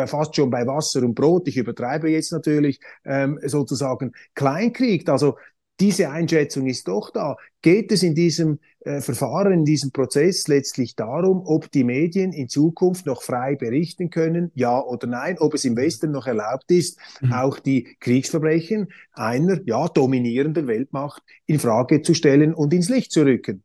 äh, 0.00 0.06
fast 0.06 0.36
schon 0.36 0.50
bei 0.50 0.66
Wasser 0.66 1.02
und 1.02 1.14
Brot, 1.14 1.48
ich 1.48 1.56
übertreibe 1.56 2.08
jetzt 2.08 2.32
natürlich, 2.32 2.80
ähm, 3.04 3.38
sozusagen 3.42 4.12
kleinkriegt. 4.34 5.08
Also 5.08 5.36
diese 5.80 6.10
Einschätzung 6.10 6.66
ist 6.66 6.86
doch 6.86 7.10
da. 7.10 7.36
Geht 7.62 7.90
es 7.90 8.02
in 8.02 8.14
diesem 8.14 8.58
äh, 8.80 9.00
Verfahren, 9.00 9.52
in 9.52 9.64
diesem 9.64 9.90
Prozess 9.90 10.46
letztlich 10.48 10.94
darum, 10.94 11.42
ob 11.44 11.70
die 11.70 11.84
Medien 11.84 12.32
in 12.32 12.48
Zukunft 12.48 13.06
noch 13.06 13.22
frei 13.22 13.56
berichten 13.56 14.10
können, 14.10 14.50
ja 14.54 14.80
oder 14.80 15.06
nein, 15.06 15.36
ob 15.38 15.54
es 15.54 15.64
im 15.64 15.76
Westen 15.76 16.10
noch 16.10 16.26
erlaubt 16.26 16.70
ist, 16.70 16.98
mhm. 17.20 17.32
auch 17.32 17.58
die 17.58 17.96
Kriegsverbrechen 18.00 18.88
einer 19.12 19.60
ja, 19.64 19.88
dominierenden 19.88 20.66
Weltmacht 20.66 21.22
in 21.46 21.58
Frage 21.58 22.02
zu 22.02 22.14
stellen 22.14 22.54
und 22.54 22.72
ins 22.72 22.88
Licht 22.88 23.12
zu 23.12 23.22
rücken? 23.22 23.62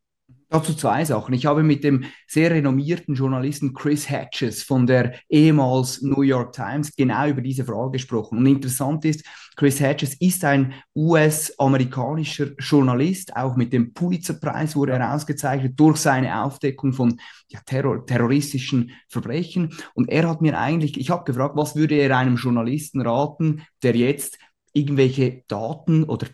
Dazu 0.50 0.76
zwei 0.76 1.04
Sachen. 1.04 1.34
Ich 1.34 1.48
habe 1.48 1.64
mit 1.64 1.84
dem 1.84 2.06
sehr 2.28 2.52
renommierten 2.52 3.16
Journalisten 3.16 3.74
Chris 3.74 4.10
Hatches 4.10 4.62
von 4.62 4.86
der 4.86 5.16
ehemals 5.28 6.02
New 6.04 6.22
York 6.22 6.54
Times 6.54 6.96
genau 6.96 7.28
über 7.28 7.42
diese 7.42 7.66
Frage 7.66 7.94
gesprochen. 7.94 8.38
Und 8.38 8.46
interessant 8.46 9.06
ist, 9.06 9.26
Chris 9.56 9.80
Hatches 9.82 10.14
ist 10.16 10.46
ein 10.46 10.74
US-amerikanischer 10.96 12.52
Journalist, 12.60 13.36
auch 13.36 13.56
mit 13.56 13.74
dem 13.74 13.94
Pulitzer-Preis 13.94 14.76
wurde 14.76 14.94
er 14.94 15.14
ausgezeichnet 15.16 15.80
durch 15.80 15.98
seine 15.98 16.44
Aufdeckung 16.44 16.94
von 16.94 17.20
ja, 17.48 17.60
Terror, 17.66 18.06
terroristischen 18.06 18.92
Verbrechen. 19.10 19.74
Und 19.96 20.10
er 20.10 20.30
hat 20.30 20.42
mir 20.42 20.60
eigentlich, 20.60 21.00
ich 21.00 21.10
habe 21.10 21.24
gefragt, 21.24 21.56
was 21.56 21.76
würde 21.76 21.96
er 21.96 22.16
einem 22.16 22.36
Journalisten 22.36 23.02
raten, 23.02 23.64
der 23.82 23.96
jetzt 23.96 24.38
irgendwelche 24.74 25.44
Daten 25.48 26.04
oder 26.04 26.28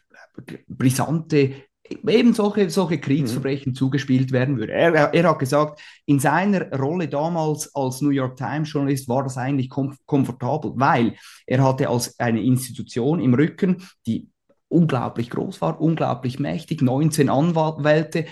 brisante 0.68 1.64
eben 2.08 2.34
solche, 2.34 2.70
solche 2.70 3.00
Kriegsverbrechen 3.00 3.72
mhm. 3.72 3.76
zugespielt 3.76 4.32
werden 4.32 4.58
würde. 4.58 4.74
Er, 4.74 5.14
er, 5.14 5.30
hat 5.30 5.40
gesagt, 5.40 5.82
in 6.06 6.20
seiner 6.20 6.72
Rolle 6.72 7.08
damals 7.08 7.74
als 7.76 8.02
New 8.02 8.10
York 8.10 8.38
Times 8.38 8.72
Journalist 8.72 9.08
war 9.08 9.24
das 9.24 9.38
eigentlich 9.38 9.70
kom 9.70 9.96
komfortabel, 10.06 10.72
weil 10.76 11.16
er 11.46 11.64
hatte 11.64 11.90
als 11.90 12.20
eine 12.20 12.42
Institution 12.42 13.20
im 13.20 13.34
Rücken, 13.34 13.84
die 14.06 14.31
unglaublich 14.72 15.30
groß 15.30 15.62
war, 15.62 15.82
unglaublich 15.82 16.40
mächtig. 16.40 16.82
19 16.82 17.30
Anwälte 17.30 18.26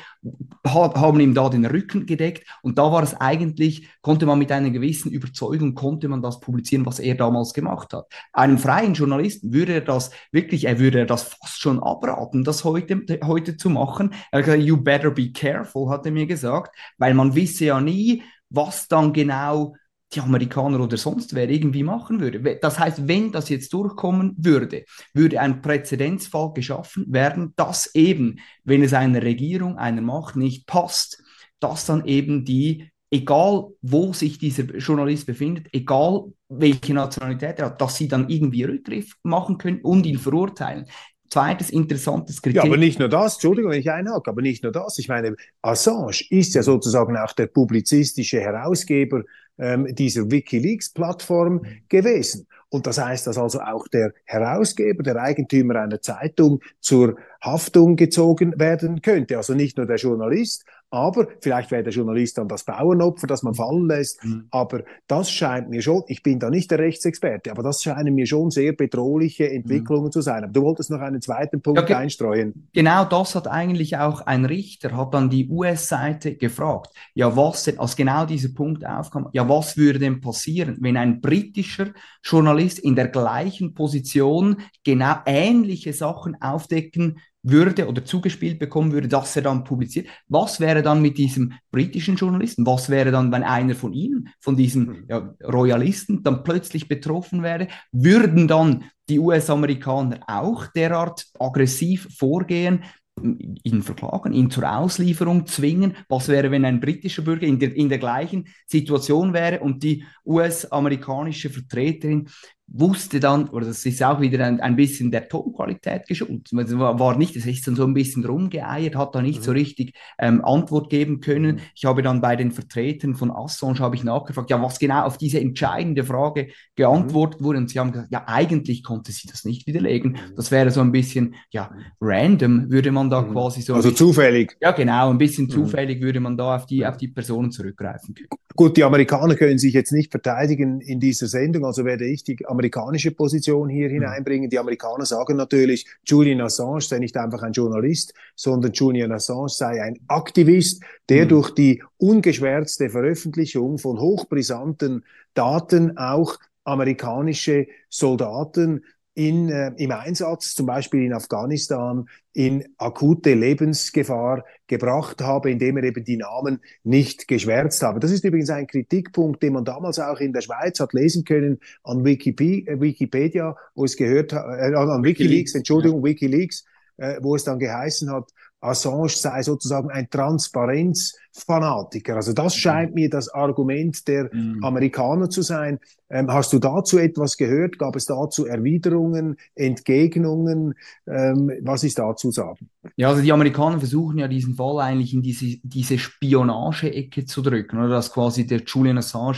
haben 0.66 1.20
ihm 1.20 1.34
da 1.34 1.50
den 1.50 1.66
Rücken 1.66 2.06
gedeckt 2.06 2.48
und 2.62 2.78
da 2.78 2.92
war 2.92 3.04
es 3.04 3.14
eigentlich, 3.14 3.90
konnte 4.02 4.26
man 4.26 4.40
mit 4.40 4.52
einer 4.52 4.70
gewissen 4.70 5.12
Überzeugung, 5.12 5.76
konnte 5.76 6.08
man 6.08 6.22
das 6.22 6.40
publizieren, 6.40 6.86
was 6.86 7.00
er 7.00 7.16
damals 7.16 7.54
gemacht 7.54 7.94
hat. 7.94 8.08
Einem 8.34 8.58
freien 8.58 8.94
Journalisten 8.94 9.54
würde 9.54 9.74
er 9.74 9.82
das 9.82 10.12
wirklich, 10.32 10.66
er 10.66 10.80
würde 10.80 11.06
das 11.06 11.24
fast 11.24 11.60
schon 11.60 11.82
abraten, 11.82 12.44
das 12.44 12.64
heute, 12.64 13.04
heute 13.24 13.58
zu 13.58 13.70
machen. 13.70 14.14
Er 14.32 14.40
hat 14.40 14.46
gesagt, 14.46 14.64
you 14.64 14.78
better 14.78 15.12
be 15.12 15.32
careful, 15.32 15.90
hat 15.90 16.06
er 16.06 16.12
mir 16.12 16.26
gesagt, 16.26 16.76
weil 16.98 17.14
man 17.14 17.36
wisse 17.36 17.66
ja 17.66 17.82
nie, 17.82 18.24
was 18.50 18.88
dann 18.88 19.14
genau 19.14 19.76
die 20.14 20.22
Amerikaner 20.22 20.80
oder 20.80 20.98
sonst 20.98 21.36
wer 21.36 21.50
irgendwie 21.50 21.84
machen 21.84 22.20
würde. 22.20 22.58
Das 22.58 22.80
heißt, 22.80 23.08
wenn 23.08 23.32
das 23.32 23.50
jetzt 23.50 23.74
durchkommen 23.74 24.36
würde, 24.38 24.86
würde 25.14 25.40
ein 25.40 25.62
Präzedenzfall 25.62 26.54
geschaffen 26.54 27.06
werden, 27.10 27.54
dass 27.56 27.94
eben, 27.94 28.40
wenn 28.64 28.84
es 28.84 28.94
einer 28.94 29.22
Regierung, 29.22 29.78
einer 29.78 30.02
Macht 30.02 30.36
nicht 30.36 30.66
passt, 30.66 31.24
dass 31.60 31.86
dann 31.86 32.06
eben 32.06 32.44
die, 32.44 32.90
egal 33.12 33.68
wo 33.82 34.14
sich 34.14 34.38
dieser 34.40 34.64
Journalist 34.64 35.28
befindet, 35.28 35.68
egal 35.74 36.26
welche 36.48 36.94
Nationalität 36.94 37.60
er 37.60 37.68
hat, 37.68 37.82
dass 37.82 37.98
sie 37.98 38.08
dann 38.08 38.30
irgendwie 38.30 38.64
Rückgriff 38.64 39.16
machen 39.24 39.58
können 39.58 39.82
und 39.82 40.06
ihn 40.06 40.18
verurteilen. 40.18 40.86
Zweites 41.30 41.70
interessantes 41.70 42.42
Kriterium. 42.42 42.66
Ja, 42.66 42.72
aber 42.72 42.80
nicht 42.80 43.00
nur 43.00 43.10
das, 43.10 43.36
Entschuldigung, 43.36 43.72
wenn 43.72 43.80
ich 43.80 43.92
einhake, 43.92 44.30
aber 44.30 44.42
nicht 44.42 44.64
nur 44.64 44.72
das. 44.72 44.98
Ich 44.98 45.08
meine, 45.08 45.36
Assange 45.62 46.22
ist 46.30 46.56
ja 46.56 46.64
sozusagen 46.64 47.16
auch 47.18 47.34
der 47.34 47.48
publizistische 47.48 48.40
Herausgeber 48.40 49.24
ähm, 49.60 49.94
dieser 49.94 50.32
WikiLeaks-Plattform 50.32 51.62
gewesen. 51.88 52.48
Und 52.70 52.86
das 52.86 53.00
heißt, 53.00 53.28
dass 53.28 53.38
also 53.38 53.60
auch 53.62 53.88
der 53.88 54.14
Herausgeber, 54.26 55.04
der 55.04 55.18
Eigentümer 55.18 55.76
einer 55.76 56.02
Zeitung 56.02 56.62
zur 56.80 57.18
Haftung 57.42 57.96
gezogen 57.96 58.54
werden 58.58 59.02
könnte. 59.02 59.38
Also 59.38 59.54
nicht 59.54 59.78
nur 59.78 59.88
der 59.88 59.98
Journalist, 59.98 60.66
aber 60.92 61.28
vielleicht 61.42 61.70
wäre 61.72 61.84
der 61.84 61.94
Journalist 61.94 62.38
dann 62.38 62.48
das 62.48 62.64
Bauernopfer, 62.64 63.28
das 63.28 63.44
man 63.44 63.54
fallen 63.54 63.88
lässt. 63.88 64.24
Mhm. 64.24 64.48
Aber 64.50 64.84
das 65.08 65.30
scheint 65.30 65.70
mir 65.70 65.82
schon, 65.82 66.04
ich 66.08 66.24
bin 66.24 66.40
da 66.40 66.50
nicht 66.50 66.72
der 66.72 66.80
Rechtsexperte, 66.80 67.52
aber 67.52 67.62
das 67.62 67.84
scheinen 67.84 68.16
mir 68.16 68.26
schon 68.26 68.50
sehr 68.50 68.74
bedrohliche 68.74 69.50
Entwicklungen 69.52 70.06
mhm. 70.06 70.12
zu 70.12 70.22
sein. 70.22 70.44
Aber 70.44 70.54
du 70.54 70.64
wolltest 70.64 70.90
noch 70.90 71.02
einen 71.02 71.22
zweiten 71.22 71.62
Punkt 71.62 71.90
ja, 71.90 71.98
einstreuen. 71.98 72.68
Genau 72.74 73.06
das 73.06 73.36
hat 73.36 73.48
eigentlich 73.48 73.98
auch 73.98 74.22
ein 74.22 74.46
Richter, 74.46 74.98
hat 74.98 75.14
dann 75.14 75.30
die 75.30 75.48
US-Seite 75.48 76.36
gefragt. 76.36 76.92
Ja, 77.14 77.36
was 77.36 77.66
denn, 77.66 77.80
als 77.80 77.96
genau 77.96 78.26
dieser 78.26 78.50
Punkt 78.50 78.86
aufkam, 78.86 79.30
ja, 79.32 79.48
was 79.48 79.78
würde 79.78 80.00
denn 80.00 80.22
passieren, 80.22 80.78
wenn 80.80 80.98
ein 80.98 81.22
britischer 81.22 81.88
Journalist 82.24 82.80
in 82.80 82.96
der 82.96 83.10
gleichen 83.10 83.74
Position 83.74 84.58
genau 84.84 85.18
ähnliche 85.26 85.94
Sachen 85.94 86.42
aufdecken 86.42 87.20
würde 87.44 87.88
oder 87.88 88.04
zugespielt 88.04 88.60
bekommen 88.60 88.92
würde, 88.92 89.08
dass 89.08 89.36
er 89.36 89.44
dann 89.44 89.64
publiziert. 89.64 90.08
Was 90.28 90.60
wäre 90.60 90.84
dann 90.84 91.02
mit 91.02 91.18
diesem 91.18 91.54
britischen 91.72 92.16
Journalisten? 92.16 92.66
Was 92.66 92.90
wäre 92.90 93.12
dann, 93.12 93.32
wenn 93.32 93.44
einer 93.44 93.76
von 93.76 93.94
ihnen, 93.94 94.30
von 94.40 94.56
diesen 94.56 94.86
mhm. 94.88 95.06
ja, 95.08 95.36
Royalisten, 95.44 96.24
dann 96.24 96.44
plötzlich 96.44 96.88
betroffen 96.88 97.44
wäre? 97.44 97.68
Würden 97.92 98.48
dann 98.48 98.86
die 99.08 99.20
US-Amerikaner 99.20 100.20
auch 100.28 100.68
derart 100.68 101.26
aggressiv 101.40 102.08
vorgehen? 102.18 102.84
ihn 103.22 103.82
verklagen, 103.82 104.34
ihn 104.34 104.50
zur 104.50 104.72
Auslieferung 104.72 105.46
zwingen. 105.46 105.96
Was 106.08 106.28
wäre, 106.28 106.52
wenn 106.52 106.66
ein 106.66 106.80
britischer 106.80 107.22
Bürger 107.22 107.48
in 107.48 107.60
der, 107.60 107.76
in 107.76 107.90
der 107.90 107.98
gleichen 107.98 108.48
Situation 108.66 109.34
wäre 109.34 109.60
und 109.60 109.84
die 109.84 110.06
US-amerikanische 110.26 111.50
Vertreterin 111.50 112.30
wusste 112.72 113.20
dann, 113.20 113.50
oder 113.50 113.66
das 113.66 113.86
ist 113.86 114.04
auch 114.04 114.22
wieder 114.22 114.46
ein, 114.46 114.60
ein 114.60 114.76
bisschen 114.76 115.12
der 115.12 115.28
Tonqualität 115.28 116.08
geschuldet. 116.08 116.50
Es 116.52 116.78
war, 116.78 117.18
nicht, 117.18 117.36
es 117.36 117.46
ist 117.46 117.68
dann 117.68 117.76
so 117.76 117.84
ein 117.84 117.94
bisschen 117.94 118.24
rumgeeiert, 118.26 118.96
hat 118.96 119.16
da 119.16 119.22
nicht 119.22 119.40
mhm. 119.40 119.44
so 119.44 119.52
richtig 119.52 119.94
ähm, 120.20 120.44
Antwort 120.44 120.90
geben 120.90 121.20
können. 121.20 121.56
Mhm. 121.56 121.62
Ich 121.76 121.86
habe 121.86 122.02
dann 122.02 122.22
bei 122.22 122.36
den 122.36 122.52
Vertretern 122.52 123.16
von 123.16 123.32
Assange 123.32 123.80
habe 123.80 123.96
ich 123.96 124.04
nachgefragt, 124.04 124.50
ja, 124.50 124.62
was 124.62 124.80
genau 124.80 125.04
auf 125.04 125.18
diese 125.18 125.40
entscheidende 125.40 126.04
Frage 126.04 126.50
geantwortet 126.76 127.42
mhm. 127.42 127.46
wurde. 127.46 127.58
Und 127.60 127.70
sie 127.70 127.80
haben 127.80 127.92
gesagt, 127.92 128.12
ja, 128.12 128.24
eigentlich 128.28 128.84
konnte 128.84 129.12
sie 129.12 129.28
das 129.28 129.46
nicht 129.46 129.66
widerlegen. 129.66 130.12
Mhm. 130.12 130.36
Das 130.36 130.52
wäre 130.52 130.70
so 130.72 130.82
ein 130.82 130.92
bisschen, 130.92 131.36
ja, 131.52 131.72
random 132.00 132.70
würde 132.70 132.92
man 132.92 133.10
da 133.10 133.22
mhm. 133.22 133.32
quasi 133.32 133.62
so. 133.62 133.74
Also 133.74 133.90
bisschen, 133.90 134.08
zufällig. 134.08 134.58
Ja, 134.62 134.72
genau, 134.72 135.10
ein 135.10 135.18
bisschen 135.18 135.46
mhm. 135.46 135.52
zufällig 135.52 136.02
würde 136.02 136.20
man 136.20 136.38
da 136.38 136.56
auf 136.56 136.66
die, 136.66 136.86
auf 136.86 136.98
die 136.98 137.08
Personen 137.08 137.52
zurückgreifen 137.52 138.14
können. 138.14 138.30
Gut, 138.56 138.78
die 138.78 138.84
Amerikaner 138.84 139.36
können 139.36 139.58
sich 139.58 139.74
jetzt 139.74 139.92
nicht 139.92 140.12
verteidigen 140.12 140.82
in 140.82 141.00
dieser 141.00 141.28
Sendung, 141.28 141.66
also 141.66 141.86
werde 141.86 142.06
ich 142.06 142.24
die 142.24 142.46
amerikanische 142.60 143.12
Position 143.12 143.70
hier 143.70 143.88
mhm. 143.88 143.94
hineinbringen. 143.94 144.50
Die 144.50 144.60
Amerikaner 144.60 145.06
sagen 145.06 145.38
natürlich, 145.38 145.88
Julian 146.06 146.42
Assange 146.42 146.82
sei 146.82 147.00
nicht 147.00 147.16
einfach 147.16 147.42
ein 147.42 147.54
Journalist, 147.54 148.14
sondern 148.36 148.74
Julian 148.74 149.12
Assange 149.12 149.50
sei 149.50 149.82
ein 149.82 149.98
Aktivist, 150.08 150.84
der 151.08 151.26
mhm. 151.26 151.30
durch 151.30 151.52
die 151.52 151.82
ungeschwärzte 151.98 152.90
Veröffentlichung 152.90 153.78
von 153.78 154.00
hochbrisanten 154.00 155.06
Daten 155.34 155.98
auch 155.98 156.38
amerikanische 156.66 157.68
Soldaten 157.90 158.84
in, 159.14 159.50
äh, 159.50 159.72
im 159.78 159.92
Einsatz, 159.92 160.56
zum 160.56 160.66
Beispiel 160.66 161.04
in 161.04 161.14
Afghanistan, 161.14 162.08
in 162.34 162.64
akute 162.78 163.34
Lebensgefahr 163.34 164.46
gebracht 164.68 165.22
habe, 165.22 165.52
indem 165.52 165.78
er 165.78 165.84
eben 165.84 166.04
die 166.06 166.18
Namen 166.18 166.62
nicht 166.84 167.28
geschwärzt 167.28 167.82
habe. 167.84 168.00
Das 168.00 168.12
ist 168.12 168.24
übrigens 168.24 168.50
ein 168.50 168.68
Kritikpunkt, 168.68 169.44
den 169.44 169.54
man 169.54 169.66
damals 169.66 170.00
auch 170.00 170.20
in 170.20 170.32
der 170.32 170.42
Schweiz 170.42 170.80
hat 170.80 170.94
lesen 170.94 171.26
können 171.26 171.60
an 171.84 172.06
Wikipedia, 172.06 172.74
äh, 172.74 172.80
Wikipedia 172.80 173.56
wo 173.76 173.86
es 173.86 173.98
gehört 173.98 174.32
hat, 174.32 174.46
äh, 174.46 174.74
an 174.74 175.04
Wikileaks, 175.04 175.56
Entschuldigung. 175.56 176.04
Wikileaks, 176.04 176.66
äh, 176.98 177.18
wo 177.22 177.36
es 177.36 177.44
dann 177.44 177.60
geheißen 177.60 178.12
hat, 178.12 178.32
Assange 178.62 179.10
sei 179.10 179.44
sozusagen 179.44 179.90
ein 179.90 180.10
Transparenzfanatiker. 180.10 182.16
Also 182.16 182.34
das 182.34 182.56
mhm. 182.56 182.60
scheint 182.60 182.96
mir 182.96 183.10
das 183.10 183.30
Argument 183.30 184.08
der 184.08 184.34
mhm. 184.34 184.64
Amerikaner 184.64 185.30
zu 185.30 185.42
sein. 185.42 185.80
Ähm, 186.10 186.32
hast 186.32 186.54
du 186.54 186.60
dazu 186.60 186.98
etwas 186.98 187.38
gehört? 187.38 187.78
Gab 187.78 187.96
es 187.96 188.06
dazu 188.06 188.46
Erwiderungen, 188.46 189.38
Entgegnungen? 189.56 190.76
Ähm, 191.08 191.52
was 191.62 191.84
ist 191.84 192.00
dazu 192.00 192.32
sagen? 192.32 192.70
Ja, 192.96 193.10
also 193.10 193.22
die 193.22 193.32
Amerikaner 193.32 193.80
versuchen 193.80 194.18
ja 194.18 194.28
diesen 194.28 194.56
Fall 194.56 194.80
eigentlich 194.80 195.14
in 195.14 195.22
diese, 195.22 195.58
diese 195.64 195.98
Spionage-Ecke 195.98 197.26
zu 197.26 197.42
drücken, 197.42 197.78
oder 197.78 197.90
dass 197.90 198.12
quasi 198.12 198.48
der 198.48 198.64
Julian 198.66 198.98
Assange 198.98 199.38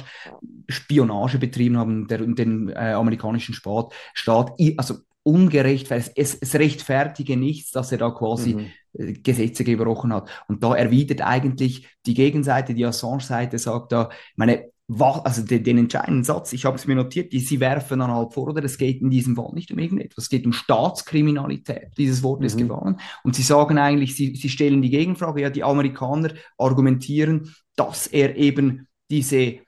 Spionage 0.69 1.37
betrieben 1.37 1.77
haben, 1.77 2.07
der, 2.07 2.19
den 2.19 2.69
äh, 2.69 2.93
amerikanischen 2.93 3.53
Staat, 3.53 3.93
Staat, 4.13 4.53
also 4.77 4.99
ungerecht, 5.23 5.89
weil 5.91 6.03
es, 6.15 6.35
es, 6.35 6.55
rechtfertige 6.55 7.37
nichts, 7.37 7.71
dass 7.71 7.91
er 7.91 7.99
da 7.99 8.09
quasi 8.09 8.55
mhm. 8.55 8.65
Äh, 8.93 9.13
Gesetze 9.13 9.63
gebrochen 9.63 10.13
hat. 10.13 10.29
Und 10.47 10.63
da 10.63 10.75
erwidert 10.75 11.21
eigentlich 11.21 11.87
die 12.05 12.13
Gegenseite, 12.13 12.73
die 12.73 12.85
Assange-Seite 12.85 13.57
sagt 13.57 13.91
da, 13.91 14.09
meine, 14.35 14.65
was, 14.87 15.23
also 15.23 15.43
den, 15.43 15.63
den 15.63 15.77
entscheidenden 15.77 16.23
Satz, 16.23 16.51
ich 16.51 16.65
habe 16.65 16.75
es 16.75 16.85
mir 16.85 16.95
notiert, 16.95 17.31
die, 17.31 17.39
sie 17.39 17.61
werfen 17.61 17.99
dann 17.99 18.11
halt 18.11 18.33
vor, 18.33 18.49
oder 18.49 18.63
es 18.63 18.77
geht 18.77 19.01
in 19.01 19.09
diesem 19.09 19.35
Fall 19.37 19.51
nicht 19.53 19.71
um 19.71 19.79
irgendetwas, 19.79 20.25
es 20.25 20.29
geht 20.29 20.45
um 20.45 20.51
Staatskriminalität. 20.51 21.91
Dieses 21.97 22.23
Wort 22.23 22.41
mhm. 22.41 22.45
ist 22.47 22.57
gefallen. 22.57 22.99
Und 23.23 23.35
sie 23.35 23.43
sagen 23.43 23.77
eigentlich, 23.77 24.15
sie, 24.15 24.35
sie 24.35 24.49
stellen 24.49 24.81
die 24.81 24.89
Gegenfrage, 24.89 25.41
ja, 25.41 25.49
die 25.49 25.63
Amerikaner 25.63 26.33
argumentieren, 26.57 27.55
dass 27.75 28.07
er 28.07 28.35
eben 28.35 28.87
diese 29.09 29.59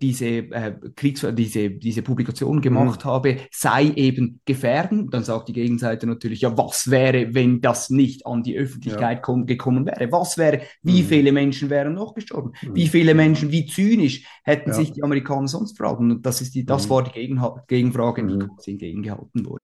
diese, 0.00 0.26
äh, 0.26 0.74
Kriegs 0.96 1.24
diese, 1.32 1.70
diese 1.70 2.02
Publikation 2.02 2.60
gemacht 2.60 3.04
mhm. 3.04 3.08
habe, 3.08 3.36
sei 3.52 3.84
eben 3.94 4.40
gefährden. 4.44 5.10
Dann 5.10 5.22
sagt 5.22 5.48
die 5.48 5.52
Gegenseite 5.52 6.06
natürlich, 6.06 6.40
ja, 6.40 6.56
was 6.56 6.90
wäre, 6.90 7.34
wenn 7.34 7.60
das 7.60 7.90
nicht 7.90 8.26
an 8.26 8.42
die 8.42 8.56
Öffentlichkeit 8.56 9.24
ja. 9.26 9.42
gekommen 9.44 9.86
wäre? 9.86 10.10
Was 10.10 10.38
wäre, 10.38 10.62
wie 10.82 11.02
mhm. 11.02 11.06
viele 11.06 11.32
Menschen 11.32 11.70
wären 11.70 11.94
noch 11.94 12.14
gestorben? 12.14 12.52
Mhm. 12.62 12.74
Wie 12.74 12.88
viele 12.88 13.14
Menschen, 13.14 13.52
wie 13.52 13.66
zynisch 13.66 14.26
hätten 14.42 14.70
ja. 14.70 14.74
sich 14.74 14.92
die 14.92 15.02
Amerikaner 15.02 15.46
sonst 15.46 15.76
fragen? 15.78 16.10
Und 16.10 16.26
das, 16.26 16.40
ist 16.40 16.54
die, 16.54 16.64
das 16.64 16.86
mhm. 16.86 16.90
war 16.90 17.04
die 17.04 17.12
Gegen 17.12 17.40
Gegenfrage, 17.68 18.26
die 18.26 18.34
mhm. 18.34 18.48
quasi 18.48 18.72
entgegengehalten 18.72 19.46
wurde. 19.46 19.60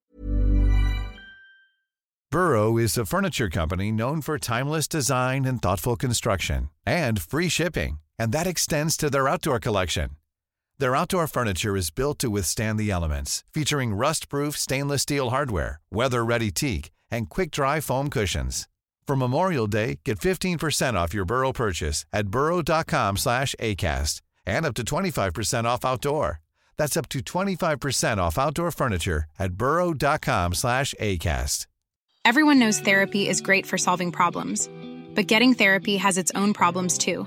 Burrow 2.30 2.78
is 2.78 2.96
a 2.96 3.04
furniture 3.04 3.48
company 3.48 3.90
known 3.90 4.22
for 4.22 4.38
timeless 4.38 4.86
design 4.86 5.44
and 5.44 5.60
thoughtful 5.60 5.96
construction 5.96 6.70
and 6.86 7.18
free 7.18 7.48
shipping. 7.48 7.98
And 8.20 8.32
that 8.32 8.46
extends 8.46 8.98
to 8.98 9.08
their 9.08 9.26
outdoor 9.26 9.58
collection. 9.58 10.10
Their 10.78 10.94
outdoor 10.94 11.26
furniture 11.26 11.74
is 11.74 11.90
built 11.90 12.18
to 12.18 12.28
withstand 12.28 12.78
the 12.78 12.90
elements, 12.90 13.44
featuring 13.54 13.94
rust-proof 13.94 14.58
stainless 14.58 15.02
steel 15.02 15.30
hardware, 15.30 15.80
weather-ready 15.90 16.50
teak, 16.50 16.90
and 17.10 17.30
quick-dry 17.30 17.80
foam 17.80 18.10
cushions. 18.10 18.68
For 19.06 19.16
Memorial 19.16 19.66
Day, 19.66 20.00
get 20.04 20.18
15% 20.18 20.94
off 20.94 21.14
your 21.14 21.24
Burrow 21.24 21.52
purchase 21.52 22.04
at 22.12 22.28
burrow.com 22.28 23.16
slash 23.16 23.54
ACAST 23.58 24.20
and 24.44 24.66
up 24.66 24.74
to 24.74 24.84
25% 24.84 25.64
off 25.64 25.86
outdoor. 25.86 26.40
That's 26.76 26.98
up 26.98 27.08
to 27.08 27.20
25% 27.20 28.18
off 28.18 28.36
outdoor 28.36 28.70
furniture 28.70 29.24
at 29.38 29.54
burrow.com 29.54 30.54
slash 30.54 30.94
ACAST. 31.00 31.66
Everyone 32.26 32.58
knows 32.58 32.80
therapy 32.80 33.28
is 33.30 33.40
great 33.40 33.66
for 33.66 33.78
solving 33.78 34.12
problems, 34.12 34.68
but 35.14 35.26
getting 35.26 35.54
therapy 35.54 35.96
has 35.96 36.18
its 36.18 36.32
own 36.34 36.52
problems 36.52 36.98
too 36.98 37.26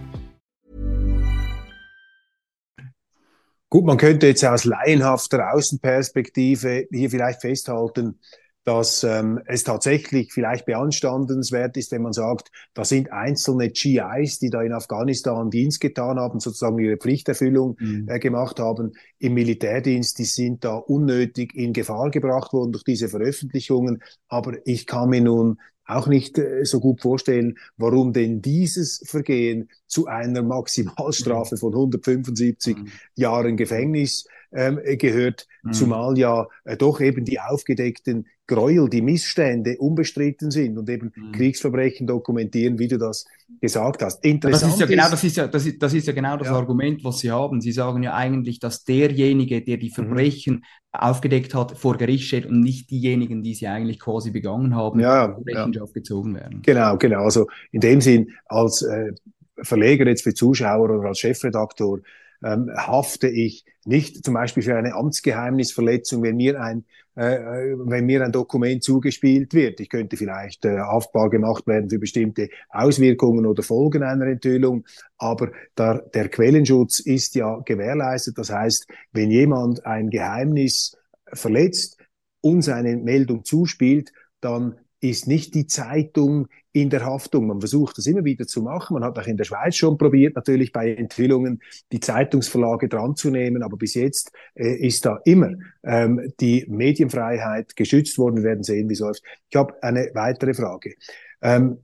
Gut, 3.71 3.85
man 3.85 3.95
könnte 3.95 4.27
jetzt 4.27 4.43
aus 4.43 4.65
laienhafter 4.65 5.53
Außenperspektive 5.53 6.87
hier 6.91 7.09
vielleicht 7.09 7.39
festhalten, 7.39 8.19
dass 8.65 9.05
ähm, 9.05 9.39
es 9.45 9.63
tatsächlich 9.63 10.33
vielleicht 10.33 10.65
beanstandenswert 10.65 11.77
ist, 11.77 11.93
wenn 11.93 12.01
man 12.01 12.11
sagt, 12.11 12.51
da 12.73 12.83
sind 12.83 13.13
einzelne 13.13 13.69
GIs, 13.69 14.39
die 14.39 14.49
da 14.49 14.61
in 14.61 14.73
Afghanistan 14.73 15.49
Dienst 15.49 15.79
getan 15.79 16.19
haben, 16.19 16.41
sozusagen 16.41 16.79
ihre 16.79 16.97
Pflichterfüllung 16.97 17.77
mhm. 17.79 18.09
äh, 18.09 18.19
gemacht 18.19 18.59
haben 18.59 18.91
im 19.19 19.35
Militärdienst, 19.35 20.19
die 20.19 20.25
sind 20.25 20.65
da 20.65 20.75
unnötig 20.75 21.55
in 21.55 21.71
Gefahr 21.71 22.11
gebracht 22.11 22.51
worden 22.51 22.73
durch 22.73 22.83
diese 22.83 23.07
Veröffentlichungen. 23.07 24.03
Aber 24.27 24.57
ich 24.65 24.85
kann 24.85 25.07
mir 25.07 25.21
nun 25.21 25.59
auch 25.91 26.07
nicht 26.07 26.37
äh, 26.37 26.63
so 26.65 26.79
gut 26.79 27.01
vorstellen, 27.01 27.57
warum 27.77 28.13
denn 28.13 28.41
dieses 28.41 29.03
Vergehen 29.05 29.69
zu 29.87 30.07
einer 30.07 30.41
Maximalstrafe 30.41 31.57
von 31.57 31.73
175 31.73 32.77
mhm. 32.77 32.87
Jahren 33.15 33.57
Gefängnis 33.57 34.25
ähm, 34.51 34.79
gehört, 34.97 35.47
mhm. 35.63 35.73
zumal 35.73 36.17
ja 36.17 36.47
äh, 36.65 36.77
doch 36.77 37.01
eben 37.01 37.25
die 37.25 37.39
aufgedeckten 37.39 38.27
Gräuel, 38.51 38.89
die 38.89 39.01
Missstände 39.01 39.77
unbestritten 39.77 40.51
sind 40.51 40.77
und 40.77 40.89
eben 40.89 41.13
mhm. 41.15 41.31
Kriegsverbrechen 41.31 42.05
dokumentieren, 42.05 42.77
wie 42.79 42.89
du 42.89 42.97
das 42.97 43.25
gesagt 43.61 44.03
hast. 44.03 44.23
Interessant 44.25 44.73
das 44.73 44.73
ist 44.73 44.79
ja 44.81 44.85
genau, 44.87 45.09
das 45.09 45.23
ist 45.23 45.37
ja, 45.37 45.47
das 45.47 45.65
ist, 45.65 45.81
das 45.81 45.93
ist 45.93 46.07
ja 46.07 46.13
genau 46.13 46.35
das 46.35 46.47
ja. 46.47 46.55
Argument, 46.55 47.01
was 47.05 47.19
Sie 47.19 47.31
haben. 47.31 47.61
Sie 47.61 47.71
sagen 47.71 48.03
ja 48.03 48.13
eigentlich, 48.13 48.59
dass 48.59 48.83
derjenige, 48.83 49.61
der 49.61 49.77
die 49.77 49.87
mhm. 49.87 49.93
Verbrechen 49.93 50.53
mhm. 50.55 50.63
aufgedeckt 50.91 51.55
hat, 51.55 51.77
vor 51.77 51.97
Gericht 51.97 52.25
steht 52.25 52.45
und 52.45 52.59
nicht 52.59 52.91
diejenigen, 52.91 53.41
die 53.41 53.55
sie 53.55 53.67
eigentlich 53.67 53.99
quasi 53.99 54.31
begangen 54.31 54.75
haben, 54.75 54.99
ja, 54.99 55.37
Rechenschaft 55.47 55.95
ja. 55.95 55.99
gezogen 56.01 56.35
werden. 56.35 56.61
Genau, 56.63 56.97
genau. 56.97 57.23
Also 57.23 57.47
in 57.71 57.79
dem 57.79 58.01
Sinn 58.01 58.31
als 58.47 58.81
äh, 58.81 59.13
Verleger 59.61 60.05
jetzt 60.07 60.23
für 60.23 60.33
Zuschauer 60.33 60.89
oder 60.89 61.07
als 61.07 61.19
Chefredaktor 61.19 61.99
ähm, 62.43 62.69
hafte 62.75 63.27
ich 63.27 63.65
nicht 63.85 64.23
zum 64.23 64.33
Beispiel 64.33 64.63
für 64.63 64.75
eine 64.75 64.93
Amtsgeheimnisverletzung, 64.95 66.23
wenn 66.23 66.35
mir 66.35 66.61
ein, 66.61 66.85
wenn 67.15 68.05
mir 68.05 68.23
ein 68.23 68.31
Dokument 68.31 68.83
zugespielt 68.83 69.53
wird. 69.53 69.79
Ich 69.79 69.89
könnte 69.89 70.17
vielleicht 70.17 70.65
äh, 70.65 70.79
haftbar 70.79 71.29
gemacht 71.29 71.67
werden 71.67 71.89
für 71.89 71.99
bestimmte 71.99 72.49
Auswirkungen 72.69 73.45
oder 73.45 73.63
Folgen 73.63 74.03
einer 74.03 74.27
Enthüllung, 74.27 74.85
aber 75.17 75.51
der, 75.77 76.01
der 76.13 76.29
Quellenschutz 76.29 76.99
ist 76.99 77.35
ja 77.35 77.59
gewährleistet. 77.65 78.37
Das 78.37 78.51
heißt, 78.51 78.87
wenn 79.11 79.29
jemand 79.29 79.85
ein 79.85 80.09
Geheimnis 80.09 80.97
verletzt, 81.33 81.97
uns 82.41 82.69
eine 82.69 82.97
Meldung 82.97 83.43
zuspielt, 83.43 84.11
dann 84.39 84.75
ist 85.01 85.27
nicht 85.27 85.55
die 85.55 85.65
Zeitung 85.65 86.47
in 86.71 86.89
der 86.89 87.05
Haftung. 87.05 87.47
Man 87.47 87.59
versucht 87.59 87.97
das 87.97 88.05
immer 88.05 88.23
wieder 88.23 88.47
zu 88.47 88.61
machen. 88.61 88.93
Man 88.93 89.03
hat 89.03 89.17
auch 89.17 89.27
in 89.27 89.35
der 89.35 89.43
Schweiz 89.43 89.75
schon 89.75 89.97
probiert, 89.97 90.35
natürlich 90.35 90.71
bei 90.71 90.93
Enthüllungen 90.93 91.61
die 91.91 91.99
Zeitungsverlage 91.99 92.87
dran 92.87 93.15
zu 93.15 93.29
nehmen, 93.31 93.63
aber 93.63 93.77
bis 93.77 93.95
jetzt 93.95 94.31
äh, 94.55 94.75
ist 94.75 95.05
da 95.05 95.19
immer 95.25 95.53
ähm, 95.83 96.31
die 96.39 96.65
Medienfreiheit 96.69 97.75
geschützt 97.75 98.17
worden. 98.17 98.37
Wir 98.37 98.43
werden 98.43 98.63
sehen, 98.63 98.87
wie 98.89 98.93
es 98.93 98.99
läuft. 98.99 99.23
Ich 99.49 99.55
habe 99.55 99.73
eine 99.81 100.11
weitere 100.13 100.53
Frage. 100.53 100.93
Ähm, 101.41 101.79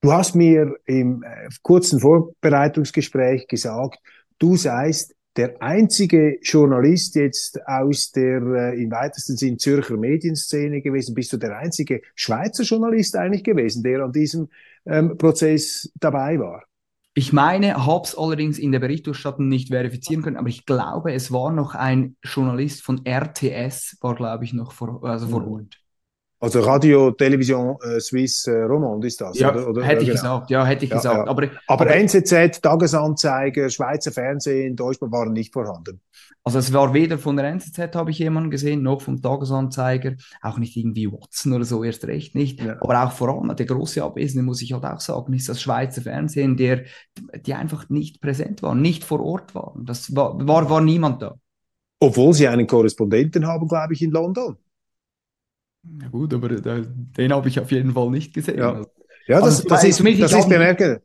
du 0.00 0.12
hast 0.12 0.34
mir 0.34 0.74
im 0.86 1.22
äh, 1.22 1.48
kurzen 1.62 2.00
Vorbereitungsgespräch 2.00 3.46
gesagt, 3.48 3.98
du 4.38 4.56
seist 4.56 5.15
der 5.36 5.60
einzige 5.62 6.38
Journalist 6.42 7.14
jetzt 7.14 7.60
aus 7.66 8.10
der 8.12 8.40
äh, 8.42 8.82
im 8.82 8.90
weitesten 8.90 9.36
Sinn 9.36 9.58
Zürcher 9.58 9.96
Medienszene 9.96 10.82
gewesen? 10.82 11.14
Bist 11.14 11.32
du 11.32 11.36
der 11.36 11.58
einzige 11.58 12.02
Schweizer 12.14 12.64
Journalist 12.64 13.16
eigentlich 13.16 13.44
gewesen, 13.44 13.82
der 13.82 14.04
an 14.04 14.12
diesem 14.12 14.48
ähm, 14.86 15.18
Prozess 15.18 15.92
dabei 16.00 16.38
war? 16.38 16.64
Ich 17.14 17.32
meine, 17.32 17.86
habe 17.86 18.04
es 18.04 18.16
allerdings 18.16 18.58
in 18.58 18.72
der 18.72 18.80
Berichterstattung 18.80 19.48
nicht 19.48 19.68
verifizieren 19.68 20.22
können, 20.22 20.36
aber 20.36 20.48
ich 20.48 20.66
glaube, 20.66 21.14
es 21.14 21.32
war 21.32 21.50
noch 21.50 21.74
ein 21.74 22.16
Journalist 22.22 22.82
von 22.82 23.06
RTS, 23.06 23.96
war 24.02 24.14
glaube 24.14 24.44
ich 24.44 24.52
noch 24.52 24.72
vor, 24.72 25.02
also 25.02 25.28
vor 25.28 25.40
mhm. 25.40 25.48
Ort. 25.48 25.85
Also 26.38 26.60
Radio, 26.60 27.12
Television 27.12 27.76
äh, 27.82 27.98
Suisse 27.98 28.50
äh, 28.50 28.64
Romand 28.64 29.02
ist 29.06 29.20
das, 29.22 29.38
ja, 29.38 29.50
oder? 29.50 29.68
oder? 29.68 29.82
Hätte 29.82 30.02
ich 30.02 30.08
genau. 30.08 30.40
gesagt, 30.40 30.50
ja, 30.50 30.66
hätte 30.66 30.84
ich 30.84 30.90
ja, 30.90 30.96
gesagt. 30.96 31.16
Ja. 31.16 31.30
Aber, 31.30 31.44
aber, 31.44 31.84
aber 31.84 31.94
NZZ, 31.94 32.60
Tagesanzeiger, 32.60 33.70
Schweizer 33.70 34.12
Fernsehen, 34.12 34.76
Deutschland 34.76 35.12
waren 35.14 35.32
nicht 35.32 35.54
vorhanden. 35.54 36.02
Also 36.44 36.58
es 36.58 36.72
war 36.74 36.92
weder 36.92 37.16
von 37.16 37.36
der 37.36 37.46
NZZ 37.46 37.94
habe 37.94 38.10
ich 38.10 38.18
jemanden 38.18 38.50
gesehen, 38.50 38.82
noch 38.82 39.00
vom 39.00 39.20
Tagesanzeiger, 39.20 40.14
auch 40.42 40.58
nicht 40.58 40.76
irgendwie 40.76 41.10
Watson 41.10 41.54
oder 41.54 41.64
so, 41.64 41.82
erst 41.82 42.04
recht 42.04 42.34
nicht. 42.34 42.60
Ja. 42.60 42.76
Aber 42.82 43.02
auch 43.02 43.12
vor 43.12 43.30
allem 43.30 43.56
der 43.56 43.66
große 43.66 44.04
Abwesende, 44.04 44.44
muss 44.44 44.60
ich 44.60 44.74
halt 44.74 44.84
auch 44.84 45.00
sagen, 45.00 45.32
ist 45.32 45.48
das 45.48 45.60
Schweizer 45.62 46.02
Fernsehen, 46.02 46.58
der, 46.58 46.84
die 47.46 47.54
einfach 47.54 47.88
nicht 47.88 48.20
präsent 48.20 48.62
waren, 48.62 48.82
nicht 48.82 49.04
vor 49.04 49.24
Ort 49.24 49.54
waren. 49.54 49.86
Das 49.86 50.14
war, 50.14 50.36
war, 50.46 50.68
war 50.68 50.82
niemand 50.82 51.22
da. 51.22 51.36
Obwohl 51.98 52.34
sie 52.34 52.46
einen 52.46 52.66
Korrespondenten 52.66 53.46
haben, 53.46 53.66
glaube 53.66 53.94
ich, 53.94 54.02
in 54.02 54.10
London. 54.10 54.58
Ja 56.02 56.08
gut, 56.08 56.34
aber 56.34 56.48
den 56.48 57.32
habe 57.32 57.48
ich 57.48 57.60
auf 57.60 57.70
jeden 57.70 57.92
Fall 57.92 58.10
nicht 58.10 58.34
gesehen. 58.34 58.58
Ja, 58.58 58.84
ja 59.26 59.40
das, 59.40 59.60
also, 59.60 59.68
das, 59.68 59.84
ist, 59.84 60.00
das 60.20 60.32
ist 60.32 60.48
bemerkenswert. 60.48 61.02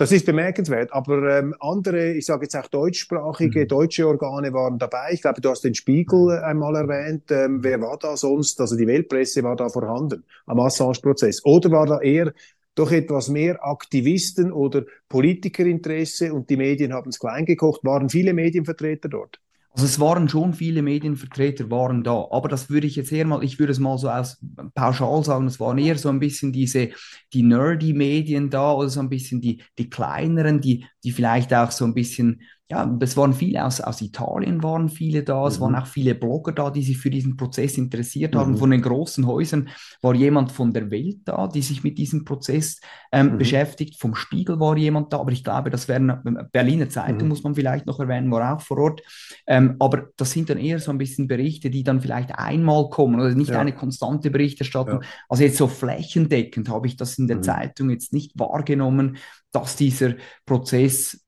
Das 0.00 0.12
ist 0.12 0.24
bemerkenswert, 0.24 0.94
aber 0.94 1.40
ähm, 1.40 1.54
andere, 1.60 2.14
ich 2.14 2.24
sage 2.24 2.44
jetzt 2.44 2.56
auch 2.56 2.68
deutschsprachige, 2.68 3.64
mhm. 3.64 3.68
deutsche 3.68 4.08
Organe 4.08 4.50
waren 4.54 4.78
dabei. 4.78 5.10
Ich 5.12 5.20
glaube, 5.20 5.42
du 5.42 5.50
hast 5.50 5.62
den 5.62 5.74
Spiegel 5.74 6.38
mhm. 6.38 6.42
einmal 6.42 6.74
erwähnt. 6.74 7.30
Ähm, 7.30 7.62
wer 7.62 7.82
war 7.82 7.98
da 7.98 8.16
sonst? 8.16 8.58
Also 8.62 8.76
die 8.76 8.86
Weltpresse 8.86 9.42
war 9.42 9.56
da 9.56 9.68
vorhanden 9.68 10.24
am 10.46 10.58
Assange-Prozess. 10.58 11.44
Oder 11.44 11.70
war 11.70 11.84
da 11.84 12.00
eher 12.00 12.32
doch 12.76 12.90
etwas 12.92 13.28
mehr 13.28 13.62
Aktivisten 13.62 14.52
oder 14.52 14.86
Politikerinteresse 15.10 16.32
und 16.32 16.48
die 16.48 16.56
Medien 16.56 16.94
haben 16.94 17.10
es 17.10 17.18
klein 17.18 17.44
gekocht? 17.44 17.84
Waren 17.84 18.08
viele 18.08 18.32
Medienvertreter 18.32 19.10
dort? 19.10 19.38
Also 19.72 19.86
es 19.86 20.00
waren 20.00 20.28
schon 20.28 20.52
viele 20.52 20.82
Medienvertreter 20.82 21.70
waren 21.70 22.02
da, 22.02 22.26
aber 22.30 22.48
das 22.48 22.70
würde 22.70 22.88
ich 22.88 22.96
jetzt 22.96 23.12
eher 23.12 23.24
mal, 23.24 23.44
ich 23.44 23.60
würde 23.60 23.72
es 23.72 23.78
mal 23.78 23.96
so 23.98 24.10
aus 24.10 24.38
pauschal 24.74 25.22
sagen, 25.24 25.46
es 25.46 25.60
waren 25.60 25.78
eher 25.78 25.96
so 25.96 26.08
ein 26.08 26.18
bisschen 26.18 26.52
diese, 26.52 26.90
die 27.32 27.42
nerdy 27.44 27.92
Medien 27.92 28.50
da 28.50 28.72
oder 28.72 28.88
so 28.88 28.98
ein 28.98 29.08
bisschen 29.08 29.40
die, 29.40 29.62
die 29.78 29.88
kleineren, 29.88 30.60
die, 30.60 30.86
die 31.04 31.12
vielleicht 31.12 31.54
auch 31.54 31.70
so 31.70 31.84
ein 31.84 31.94
bisschen 31.94 32.42
ja, 32.70 32.88
es 33.00 33.16
waren 33.16 33.34
viele 33.34 33.64
aus, 33.64 33.80
aus 33.80 34.00
Italien 34.00 34.62
waren 34.62 34.88
viele 34.88 35.24
da, 35.24 35.40
mhm. 35.40 35.46
es 35.48 35.60
waren 35.60 35.72
mhm. 35.72 35.78
auch 35.78 35.86
viele 35.86 36.14
Blogger 36.14 36.52
da, 36.52 36.70
die 36.70 36.84
sich 36.84 36.98
für 36.98 37.10
diesen 37.10 37.36
Prozess 37.36 37.76
interessiert 37.76 38.36
haben. 38.36 38.52
Mhm. 38.52 38.56
Von 38.58 38.70
den 38.70 38.80
großen 38.80 39.26
Häusern 39.26 39.70
war 40.02 40.14
jemand 40.14 40.52
von 40.52 40.72
der 40.72 40.88
Welt 40.92 41.18
da, 41.24 41.48
die 41.48 41.62
sich 41.62 41.82
mit 41.82 41.98
diesem 41.98 42.24
Prozess 42.24 42.80
ähm, 43.10 43.32
mhm. 43.32 43.38
beschäftigt. 43.38 44.00
Vom 44.00 44.14
Spiegel 44.14 44.60
war 44.60 44.76
jemand 44.76 45.12
da, 45.12 45.18
aber 45.18 45.32
ich 45.32 45.42
glaube, 45.42 45.70
das 45.70 45.88
wäre 45.88 46.22
Berliner 46.52 46.88
Zeitung, 46.88 47.22
mhm. 47.22 47.28
muss 47.28 47.42
man 47.42 47.56
vielleicht 47.56 47.86
noch 47.86 47.98
erwähnen, 47.98 48.30
war 48.30 48.54
auch 48.54 48.60
vor 48.60 48.78
Ort. 48.78 49.02
Ähm, 49.48 49.74
aber 49.80 50.06
das 50.16 50.30
sind 50.30 50.48
dann 50.48 50.58
eher 50.58 50.78
so 50.78 50.92
ein 50.92 50.98
bisschen 50.98 51.26
Berichte, 51.26 51.70
die 51.70 51.82
dann 51.82 52.00
vielleicht 52.00 52.38
einmal 52.38 52.88
kommen 52.88 53.18
oder 53.18 53.34
nicht 53.34 53.50
ja. 53.50 53.58
eine 53.58 53.74
konstante 53.74 54.30
Berichterstattung. 54.30 55.02
Ja. 55.02 55.08
Also 55.28 55.42
jetzt 55.42 55.56
so 55.56 55.66
flächendeckend 55.66 56.68
habe 56.68 56.86
ich 56.86 56.96
das 56.96 57.18
in 57.18 57.26
der 57.26 57.38
mhm. 57.38 57.42
Zeitung 57.42 57.90
jetzt 57.90 58.12
nicht 58.12 58.38
wahrgenommen, 58.38 59.16
dass 59.50 59.74
dieser 59.74 60.14
Prozess 60.46 61.19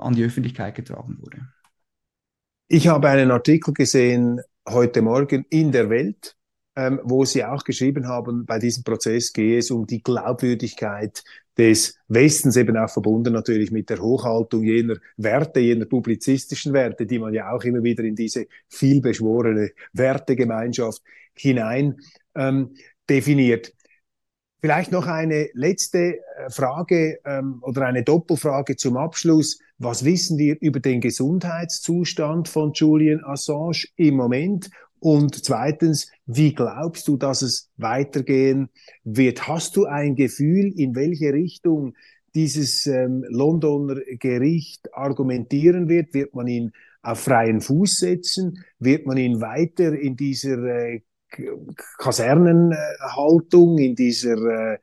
an 0.00 0.14
die 0.14 0.24
Öffentlichkeit 0.24 0.74
getragen 0.74 1.18
wurde. 1.20 1.48
Ich 2.68 2.88
habe 2.88 3.08
einen 3.08 3.30
Artikel 3.30 3.72
gesehen 3.72 4.40
heute 4.68 5.02
Morgen 5.02 5.46
in 5.50 5.72
der 5.72 5.88
Welt, 5.88 6.36
ähm, 6.76 7.00
wo 7.02 7.24
Sie 7.24 7.44
auch 7.44 7.64
geschrieben 7.64 8.06
haben, 8.06 8.44
bei 8.46 8.58
diesem 8.58 8.84
Prozess 8.84 9.32
gehe 9.32 9.58
es 9.58 9.70
um 9.70 9.86
die 9.86 10.02
Glaubwürdigkeit 10.02 11.24
des 11.56 11.98
Westens, 12.06 12.56
eben 12.56 12.76
auch 12.76 12.88
verbunden 12.88 13.32
natürlich 13.32 13.72
mit 13.72 13.90
der 13.90 13.98
Hochhaltung 13.98 14.62
jener 14.62 14.96
Werte, 15.16 15.58
jener 15.58 15.86
publizistischen 15.86 16.72
Werte, 16.72 17.04
die 17.04 17.18
man 17.18 17.34
ja 17.34 17.50
auch 17.50 17.64
immer 17.64 17.82
wieder 17.82 18.04
in 18.04 18.14
diese 18.14 18.46
vielbeschworene 18.68 19.72
Wertegemeinschaft 19.92 21.02
hinein 21.34 21.96
ähm, 22.36 22.74
definiert. 23.10 23.72
Vielleicht 24.60 24.90
noch 24.90 25.06
eine 25.06 25.48
letzte 25.52 26.18
äh, 26.18 26.50
Frage 26.50 27.20
ähm, 27.24 27.58
oder 27.62 27.86
eine 27.86 28.02
Doppelfrage 28.02 28.76
zum 28.76 28.96
Abschluss. 28.96 29.60
Was 29.78 30.04
wissen 30.04 30.36
wir 30.36 30.56
über 30.60 30.80
den 30.80 31.00
Gesundheitszustand 31.00 32.48
von 32.48 32.72
Julian 32.72 33.22
Assange 33.24 33.84
im 33.94 34.16
Moment? 34.16 34.70
Und 34.98 35.44
zweitens, 35.44 36.10
wie 36.26 36.54
glaubst 36.54 37.06
du, 37.06 37.16
dass 37.16 37.42
es 37.42 37.70
weitergehen 37.76 38.68
wird? 39.04 39.46
Hast 39.46 39.76
du 39.76 39.86
ein 39.86 40.16
Gefühl, 40.16 40.72
in 40.76 40.96
welche 40.96 41.32
Richtung 41.32 41.94
dieses 42.34 42.84
ähm, 42.86 43.24
Londoner 43.28 44.00
Gericht 44.18 44.92
argumentieren 44.92 45.88
wird? 45.88 46.14
Wird 46.14 46.34
man 46.34 46.48
ihn 46.48 46.72
auf 47.02 47.20
freien 47.20 47.60
Fuß 47.60 47.98
setzen? 47.98 48.64
Wird 48.80 49.06
man 49.06 49.16
ihn 49.18 49.40
weiter 49.40 49.92
in 49.96 50.16
dieser 50.16 50.58
äh, 50.64 51.02
Kasernenhaltung, 51.98 53.78
in 53.78 53.94
dieser 53.94 54.36
äh, 54.74 54.78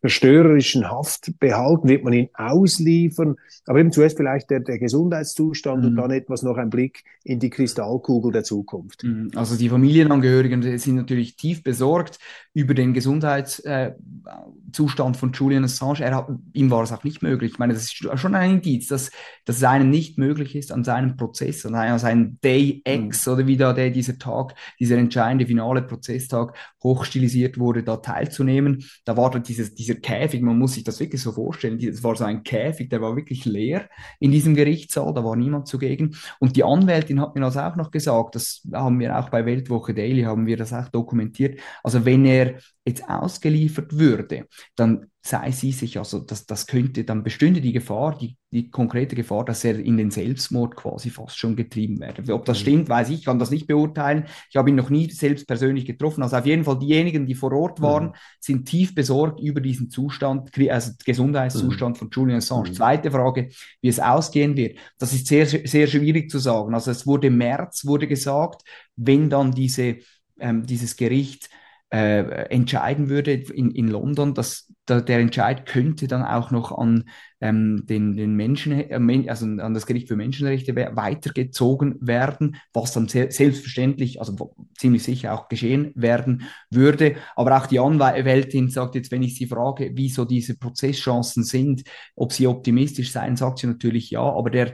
zerstörerischen 0.00 0.90
Haft 0.90 1.38
behalten, 1.38 1.88
wird 1.88 2.04
man 2.04 2.12
ihn 2.12 2.28
ausliefern. 2.34 3.36
Aber 3.66 3.80
eben 3.80 3.92
zuerst 3.92 4.16
vielleicht 4.16 4.50
der, 4.50 4.60
der 4.60 4.78
Gesundheitszustand 4.78 5.82
mhm. 5.82 5.88
und 5.88 5.96
dann 5.96 6.10
etwas 6.10 6.42
noch 6.42 6.56
ein 6.56 6.70
Blick 6.70 7.04
in 7.24 7.40
die 7.40 7.50
Kristallkugel 7.50 8.32
der 8.32 8.44
Zukunft. 8.44 9.04
Mhm. 9.04 9.30
Also 9.34 9.56
die 9.56 9.68
Familienangehörigen 9.68 10.78
sind 10.78 10.96
natürlich 10.96 11.36
tief 11.36 11.62
besorgt 11.62 12.18
über 12.54 12.74
den 12.74 12.94
Gesundheitszustand 12.94 15.16
von 15.16 15.32
Julian 15.32 15.64
Assange. 15.64 16.00
Er 16.00 16.16
hat, 16.16 16.28
ihm 16.52 16.70
war 16.70 16.82
es 16.82 16.92
auch 16.92 17.04
nicht 17.04 17.22
möglich. 17.22 17.52
Ich 17.52 17.58
meine, 17.58 17.74
das 17.74 17.82
ist 17.82 17.94
schon 17.94 18.34
ein 18.34 18.52
Indiz, 18.52 18.86
dass, 18.86 19.10
dass 19.44 19.56
es 19.56 19.64
einem 19.64 19.90
nicht 19.90 20.18
möglich 20.18 20.56
ist, 20.56 20.72
an 20.72 20.84
seinem 20.84 21.16
Prozess, 21.16 21.66
an 21.66 21.98
seinem 21.98 22.38
Day 22.42 22.82
X 22.86 23.26
mhm. 23.26 23.32
oder 23.32 23.46
wie 23.46 23.56
da 23.56 23.72
der, 23.72 23.90
dieser 23.90 24.18
Tag, 24.18 24.54
dieser 24.80 24.96
entscheidende 24.96 25.46
finale 25.46 25.82
Prozesstag 25.82 26.54
hochstilisiert 26.82 27.58
wurde, 27.58 27.82
da 27.82 27.98
teilzunehmen. 27.98 28.84
Da 29.04 29.16
war 29.16 29.30
dann 29.30 29.42
dieses, 29.58 29.74
dieser 29.74 29.96
Käfig, 29.96 30.40
man 30.42 30.58
muss 30.58 30.74
sich 30.74 30.84
das 30.84 31.00
wirklich 31.00 31.20
so 31.20 31.32
vorstellen, 31.32 31.78
das 31.78 32.02
war 32.02 32.14
so 32.16 32.24
ein 32.24 32.42
Käfig, 32.42 32.88
der 32.88 33.02
war 33.02 33.16
wirklich 33.16 33.44
leer 33.44 33.88
in 34.20 34.30
diesem 34.30 34.54
Gerichtssaal, 34.54 35.12
da 35.12 35.24
war 35.24 35.36
niemand 35.36 35.66
zugegen. 35.66 36.16
Und 36.38 36.56
die 36.56 36.64
Anwältin 36.64 37.20
hat 37.20 37.34
mir 37.34 37.40
das 37.40 37.56
auch 37.56 37.76
noch 37.76 37.90
gesagt, 37.90 38.34
das 38.34 38.62
haben 38.72 39.00
wir 39.00 39.18
auch 39.18 39.28
bei 39.28 39.44
Weltwoche 39.44 39.94
Daily, 39.94 40.22
haben 40.22 40.46
wir 40.46 40.56
das 40.56 40.72
auch 40.72 40.88
dokumentiert. 40.88 41.60
Also 41.82 42.04
wenn 42.04 42.24
er 42.24 42.54
jetzt 42.86 43.08
ausgeliefert 43.08 43.98
würde, 43.98 44.46
dann 44.76 45.06
sei 45.28 45.50
sie 45.50 45.72
sich, 45.72 45.98
also 45.98 46.20
das, 46.20 46.46
das 46.46 46.66
könnte, 46.66 47.04
dann 47.04 47.22
bestünde 47.22 47.60
die 47.60 47.72
Gefahr, 47.72 48.16
die, 48.16 48.36
die 48.50 48.70
konkrete 48.70 49.14
Gefahr, 49.14 49.44
dass 49.44 49.62
er 49.62 49.78
in 49.78 49.98
den 49.98 50.10
Selbstmord 50.10 50.74
quasi 50.74 51.10
fast 51.10 51.36
schon 51.36 51.54
getrieben 51.54 52.00
werde. 52.00 52.32
Ob 52.32 52.46
das 52.46 52.58
mhm. 52.58 52.62
stimmt, 52.62 52.88
weiß 52.88 53.10
ich, 53.10 53.26
kann 53.26 53.38
das 53.38 53.50
nicht 53.50 53.66
beurteilen. 53.66 54.24
Ich 54.48 54.56
habe 54.56 54.70
ihn 54.70 54.76
noch 54.76 54.88
nie 54.88 55.10
selbst 55.10 55.46
persönlich 55.46 55.84
getroffen. 55.84 56.22
Also 56.22 56.36
auf 56.36 56.46
jeden 56.46 56.64
Fall 56.64 56.78
diejenigen, 56.78 57.26
die 57.26 57.34
vor 57.34 57.52
Ort 57.52 57.82
waren, 57.82 58.06
mhm. 58.06 58.12
sind 58.40 58.64
tief 58.66 58.94
besorgt 58.94 59.40
über 59.40 59.60
diesen 59.60 59.90
Zustand, 59.90 60.50
also 60.70 60.92
Gesundheitszustand 61.04 61.96
mhm. 61.96 61.98
von 61.98 62.10
Julian 62.10 62.38
Assange. 62.38 62.70
Mhm. 62.70 62.74
Zweite 62.74 63.10
Frage, 63.10 63.50
wie 63.82 63.88
es 63.88 64.00
ausgehen 64.00 64.56
wird. 64.56 64.78
Das 64.98 65.12
ist 65.12 65.26
sehr, 65.26 65.44
sehr 65.44 65.86
schwierig 65.86 66.30
zu 66.30 66.38
sagen. 66.38 66.74
Also 66.74 66.90
es 66.90 67.06
wurde 67.06 67.28
März, 67.28 67.84
wurde 67.84 68.06
gesagt, 68.06 68.62
wenn 68.96 69.28
dann 69.28 69.52
diese, 69.52 69.96
ähm, 70.40 70.64
dieses 70.64 70.96
Gericht 70.96 71.50
äh, 71.90 72.50
entscheiden 72.50 73.08
würde 73.08 73.32
in, 73.32 73.70
in 73.70 73.88
London, 73.88 74.34
dass 74.34 74.70
da, 74.84 75.00
der 75.00 75.20
Entscheid 75.20 75.64
könnte 75.66 76.06
dann 76.06 76.22
auch 76.22 76.50
noch 76.50 76.76
an 76.76 77.04
ähm, 77.40 77.84
den, 77.86 78.14
den 78.14 78.34
Menschen, 78.34 78.72
äh, 78.72 79.28
also 79.28 79.46
an 79.46 79.74
das 79.74 79.86
Gericht 79.86 80.08
für 80.08 80.16
Menschenrechte 80.16 80.74
weitergezogen 80.76 81.96
werden, 82.00 82.56
was 82.72 82.92
dann 82.92 83.08
se 83.08 83.30
selbstverständlich, 83.30 84.20
also 84.20 84.54
ziemlich 84.76 85.02
sicher 85.02 85.32
auch 85.32 85.48
geschehen 85.48 85.92
werden 85.94 86.42
würde. 86.70 87.16
Aber 87.36 87.56
auch 87.56 87.66
die 87.66 87.80
Anwältin 87.80 88.68
sagt 88.68 88.94
jetzt, 88.94 89.10
wenn 89.10 89.22
ich 89.22 89.36
sie 89.36 89.46
frage, 89.46 89.92
wie 89.94 90.08
so 90.08 90.24
diese 90.24 90.58
Prozesschancen 90.58 91.44
sind, 91.44 91.84
ob 92.16 92.32
sie 92.32 92.46
optimistisch 92.46 93.12
sein, 93.12 93.36
sagt 93.36 93.60
sie 93.60 93.66
natürlich 93.66 94.10
ja, 94.10 94.22
aber 94.22 94.50
der 94.50 94.72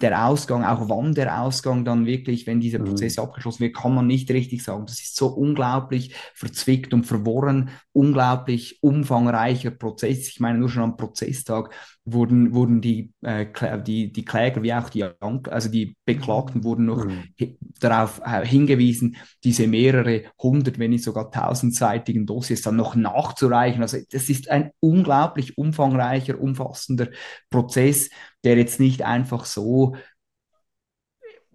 der 0.00 0.26
Ausgang, 0.26 0.64
auch 0.64 0.88
wann 0.88 1.14
der 1.14 1.40
Ausgang 1.40 1.84
dann 1.84 2.06
wirklich, 2.06 2.46
wenn 2.46 2.60
dieser 2.60 2.78
mhm. 2.78 2.86
Prozess 2.86 3.16
mhm. 3.16 3.24
abgeschlossen 3.24 3.60
wird, 3.60 3.76
kann 3.76 3.94
man 3.94 4.06
nicht 4.06 4.30
richtig 4.30 4.62
sagen. 4.62 4.86
Das 4.86 5.00
ist 5.00 5.16
so 5.16 5.28
unglaublich 5.28 6.14
verzwickt 6.34 6.94
und 6.94 7.04
verworren, 7.04 7.70
unglaublich 7.92 8.82
umfangreicher 8.82 9.70
Prozess. 9.70 10.28
Ich 10.28 10.40
meine, 10.40 10.58
nur 10.58 10.68
schon 10.68 10.82
am 10.82 10.96
Prozesstag 10.96 11.74
wurden, 12.04 12.52
wurden 12.52 12.80
die, 12.80 13.12
äh, 13.22 13.46
die, 13.82 14.12
die 14.12 14.24
Kläger 14.24 14.62
wie 14.62 14.74
auch 14.74 14.88
die, 14.90 15.04
also 15.04 15.68
die 15.68 15.96
Beklagten 16.04 16.64
wurden 16.64 16.86
noch 16.86 17.04
mhm. 17.04 17.56
darauf 17.78 18.20
äh, 18.24 18.44
hingewiesen, 18.44 19.16
diese 19.44 19.68
mehrere 19.68 20.24
hundert, 20.40 20.78
wenn 20.78 20.90
nicht 20.90 21.04
sogar 21.04 21.30
tausendseitigen 21.30 22.26
Dossiers 22.26 22.62
dann 22.62 22.76
noch 22.76 22.96
nachzureichen. 22.96 23.82
Also 23.82 23.98
das 24.10 24.28
ist 24.28 24.50
ein 24.50 24.72
unglaublich 24.80 25.56
umfangreicher, 25.56 26.40
umfassender 26.40 27.08
Prozess, 27.50 28.10
der 28.42 28.56
jetzt 28.56 28.80
nicht 28.80 29.02
einfach 29.02 29.44
so 29.44 29.94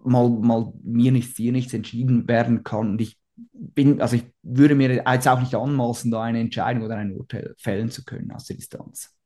mal, 0.02 0.30
mal 0.30 0.72
mir 0.82 1.12
nichts, 1.12 1.34
dir 1.34 1.52
nichts 1.52 1.74
entschieden 1.74 2.26
werden 2.26 2.62
kann. 2.62 2.92
Und 2.92 3.00
ich 3.02 3.18
bin, 3.52 4.00
also 4.00 4.16
ich 4.16 4.24
würde 4.42 4.74
mir 4.74 4.94
jetzt 4.94 5.28
auch 5.28 5.40
nicht 5.40 5.54
anmaßen, 5.54 6.10
da 6.10 6.22
eine 6.22 6.40
Entscheidung 6.40 6.84
oder 6.84 6.96
ein 6.96 7.12
Urteil 7.12 7.54
fällen 7.58 7.90
zu 7.90 8.04
können 8.04 8.30
aus 8.30 8.46
der 8.46 8.56
Distanz. 8.56 9.17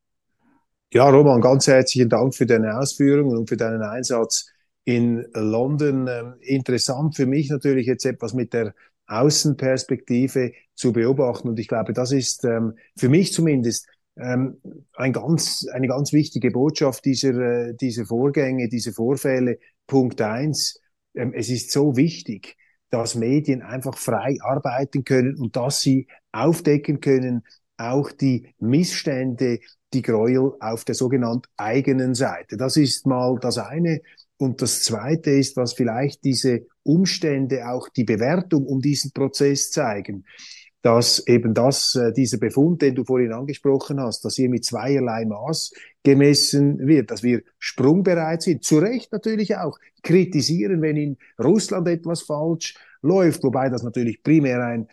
Ja, 0.94 1.08
Roman, 1.08 1.40
ganz 1.40 1.68
herzlichen 1.68 2.10
Dank 2.10 2.34
für 2.34 2.44
deine 2.44 2.78
Ausführungen 2.78 3.34
und 3.38 3.48
für 3.48 3.56
deinen 3.56 3.80
Einsatz 3.80 4.52
in 4.84 5.24
London. 5.32 6.06
Ähm, 6.06 6.34
interessant 6.40 7.16
für 7.16 7.24
mich 7.24 7.48
natürlich 7.48 7.86
jetzt 7.86 8.04
etwas 8.04 8.34
mit 8.34 8.52
der 8.52 8.74
Außenperspektive 9.06 10.52
zu 10.74 10.92
beobachten. 10.92 11.48
Und 11.48 11.58
ich 11.58 11.66
glaube, 11.66 11.94
das 11.94 12.12
ist 12.12 12.44
ähm, 12.44 12.74
für 12.94 13.08
mich 13.08 13.32
zumindest 13.32 13.86
ähm, 14.18 14.60
ein 14.92 15.14
ganz, 15.14 15.66
eine 15.72 15.88
ganz 15.88 16.12
wichtige 16.12 16.50
Botschaft 16.50 17.06
dieser, 17.06 17.70
äh, 17.70 17.74
dieser 17.74 18.04
Vorgänge, 18.04 18.68
dieser 18.68 18.92
Vorfälle. 18.92 19.60
Punkt 19.86 20.20
eins, 20.20 20.78
es 21.14 21.48
ist 21.48 21.70
so 21.70 21.96
wichtig, 21.96 22.56
dass 22.90 23.14
Medien 23.14 23.62
einfach 23.62 23.96
frei 23.96 24.36
arbeiten 24.42 25.04
können 25.04 25.36
und 25.38 25.56
dass 25.56 25.80
sie 25.80 26.06
aufdecken 26.32 27.00
können, 27.00 27.44
auch 27.78 28.12
die 28.12 28.54
Missstände, 28.58 29.58
die 29.94 30.02
Gräuel 30.02 30.52
auf 30.60 30.84
der 30.84 30.94
sogenannten 30.94 31.48
eigenen 31.56 32.14
Seite. 32.14 32.56
Das 32.56 32.76
ist 32.76 33.06
mal 33.06 33.38
das 33.40 33.58
eine. 33.58 34.00
Und 34.38 34.60
das 34.60 34.82
zweite 34.82 35.30
ist, 35.30 35.56
was 35.56 35.72
vielleicht 35.74 36.24
diese 36.24 36.66
Umstände, 36.82 37.68
auch 37.68 37.88
die 37.88 38.04
Bewertung 38.04 38.66
um 38.66 38.80
diesen 38.80 39.12
Prozess 39.12 39.70
zeigen. 39.70 40.24
dass 40.82 41.24
eben 41.28 41.54
das, 41.54 41.94
äh, 41.94 42.12
dieser 42.12 42.38
Befund, 42.38 42.82
den 42.82 42.96
du 42.96 43.04
vorhin 43.04 43.32
angesprochen 43.32 44.00
hast, 44.00 44.24
dass 44.24 44.34
hier 44.34 44.48
mit 44.50 44.64
zweierlei 44.64 45.24
Maß 45.24 45.72
gemessen 46.02 46.78
wird, 46.86 47.10
dass 47.12 47.22
wir 47.22 47.42
sprungbereit 47.58 48.42
sind, 48.42 48.64
zu 48.64 48.78
Recht 48.78 49.12
natürlich 49.12 49.56
auch 49.56 49.78
kritisieren, 50.02 50.82
wenn 50.82 50.96
in 50.96 51.16
Russland 51.38 51.86
etwas 51.86 52.22
falsch 52.22 52.74
läuft, 53.00 53.44
wobei 53.44 53.68
das 53.68 53.84
natürlich 53.84 54.22
primär 54.22 54.60
ein 54.64 54.88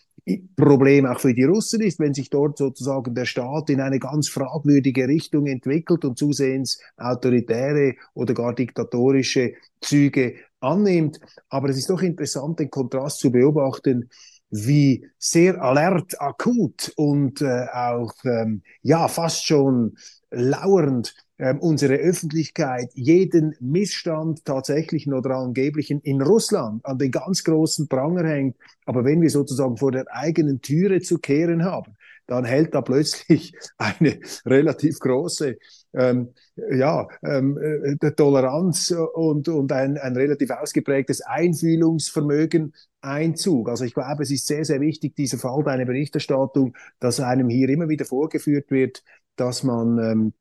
Problem 0.56 1.06
auch 1.06 1.20
für 1.20 1.34
die 1.34 1.44
Russen 1.44 1.82
ist, 1.82 2.00
wenn 2.00 2.14
sich 2.14 2.30
dort 2.30 2.58
sozusagen 2.58 3.14
der 3.16 3.26
Staat 3.26 3.70
in 3.70 3.82
eine 3.82 4.00
ganz 4.00 4.30
fragwürdige 4.30 5.08
Richtung 5.08 5.48
entwickelt 5.48 6.06
und 6.06 6.18
zusehends 6.18 6.80
autoritäre 6.98 7.96
oder 8.14 8.34
gar 8.34 8.54
diktatorische 8.54 9.54
Züge 9.82 10.36
annimmt. 10.60 11.20
Aber 11.50 11.70
es 11.70 11.78
ist 11.78 11.90
doch 11.90 12.02
interessant, 12.02 12.60
den 12.60 12.70
Kontrast 12.70 13.20
zu 13.20 13.32
beobachten, 13.32 14.10
wie 14.50 15.06
sehr 15.18 15.62
alert, 15.62 16.20
akut 16.20 16.92
und 16.96 17.42
äh, 17.42 17.68
auch 17.72 18.14
ähm, 18.26 18.64
ja 18.82 19.08
fast 19.08 19.46
schon 19.46 19.96
lauernd 20.32 21.14
ähm, 21.40 21.60
unsere 21.60 21.96
Öffentlichkeit 21.96 22.92
jeden 22.94 23.56
Missstand 23.62 24.44
tatsächlichen 24.44 25.14
oder 25.14 25.38
angeblichen 25.38 26.02
in 26.02 26.22
Russland 26.22 26.86
an 26.86 26.98
den 26.98 27.12
ganz 27.12 27.44
großen 27.44 27.88
Pranger 27.88 28.28
hängt. 28.28 28.58
Aber 28.86 29.06
wenn 29.06 29.22
wir 29.22 29.30
sozusagen 29.30 29.78
vor 29.78 29.92
der 29.92 30.06
eigenen 30.12 30.62
Türe 30.62 31.00
zu 31.00 31.18
kehren 31.18 31.64
haben, 31.64 31.96
dann 32.28 32.46
hält 32.46 32.76
da 32.76 32.82
plötzlich 32.82 33.54
eine 33.78 34.20
relativ 34.46 35.00
große 35.00 35.58
ähm, 35.94 36.34
ja, 36.72 37.08
ähm, 37.24 37.58
äh, 37.58 38.12
Toleranz 38.12 38.92
und, 38.92 39.48
und 39.48 39.72
ein, 39.72 39.98
ein 39.98 40.16
relativ 40.16 40.52
ausgeprägtes 40.52 41.22
Einfühlungsvermögen 41.22 42.74
Einzug. 43.02 43.70
Also 43.70 43.86
ich 43.86 43.94
glaube, 43.94 44.24
es 44.24 44.32
ist 44.32 44.46
sehr, 44.46 44.66
sehr 44.66 44.82
wichtig, 44.82 45.16
dieser 45.16 45.38
Fall 45.38 45.64
deiner 45.64 45.86
Berichterstattung, 45.86 46.76
dass 47.00 47.20
einem 47.20 47.50
hier 47.50 47.70
immer 47.70 47.90
wieder 47.90 48.06
vorgeführt 48.06 48.70
wird, 48.72 49.04
dass 49.36 49.64
man 49.64 49.98
ähm, 49.98 50.34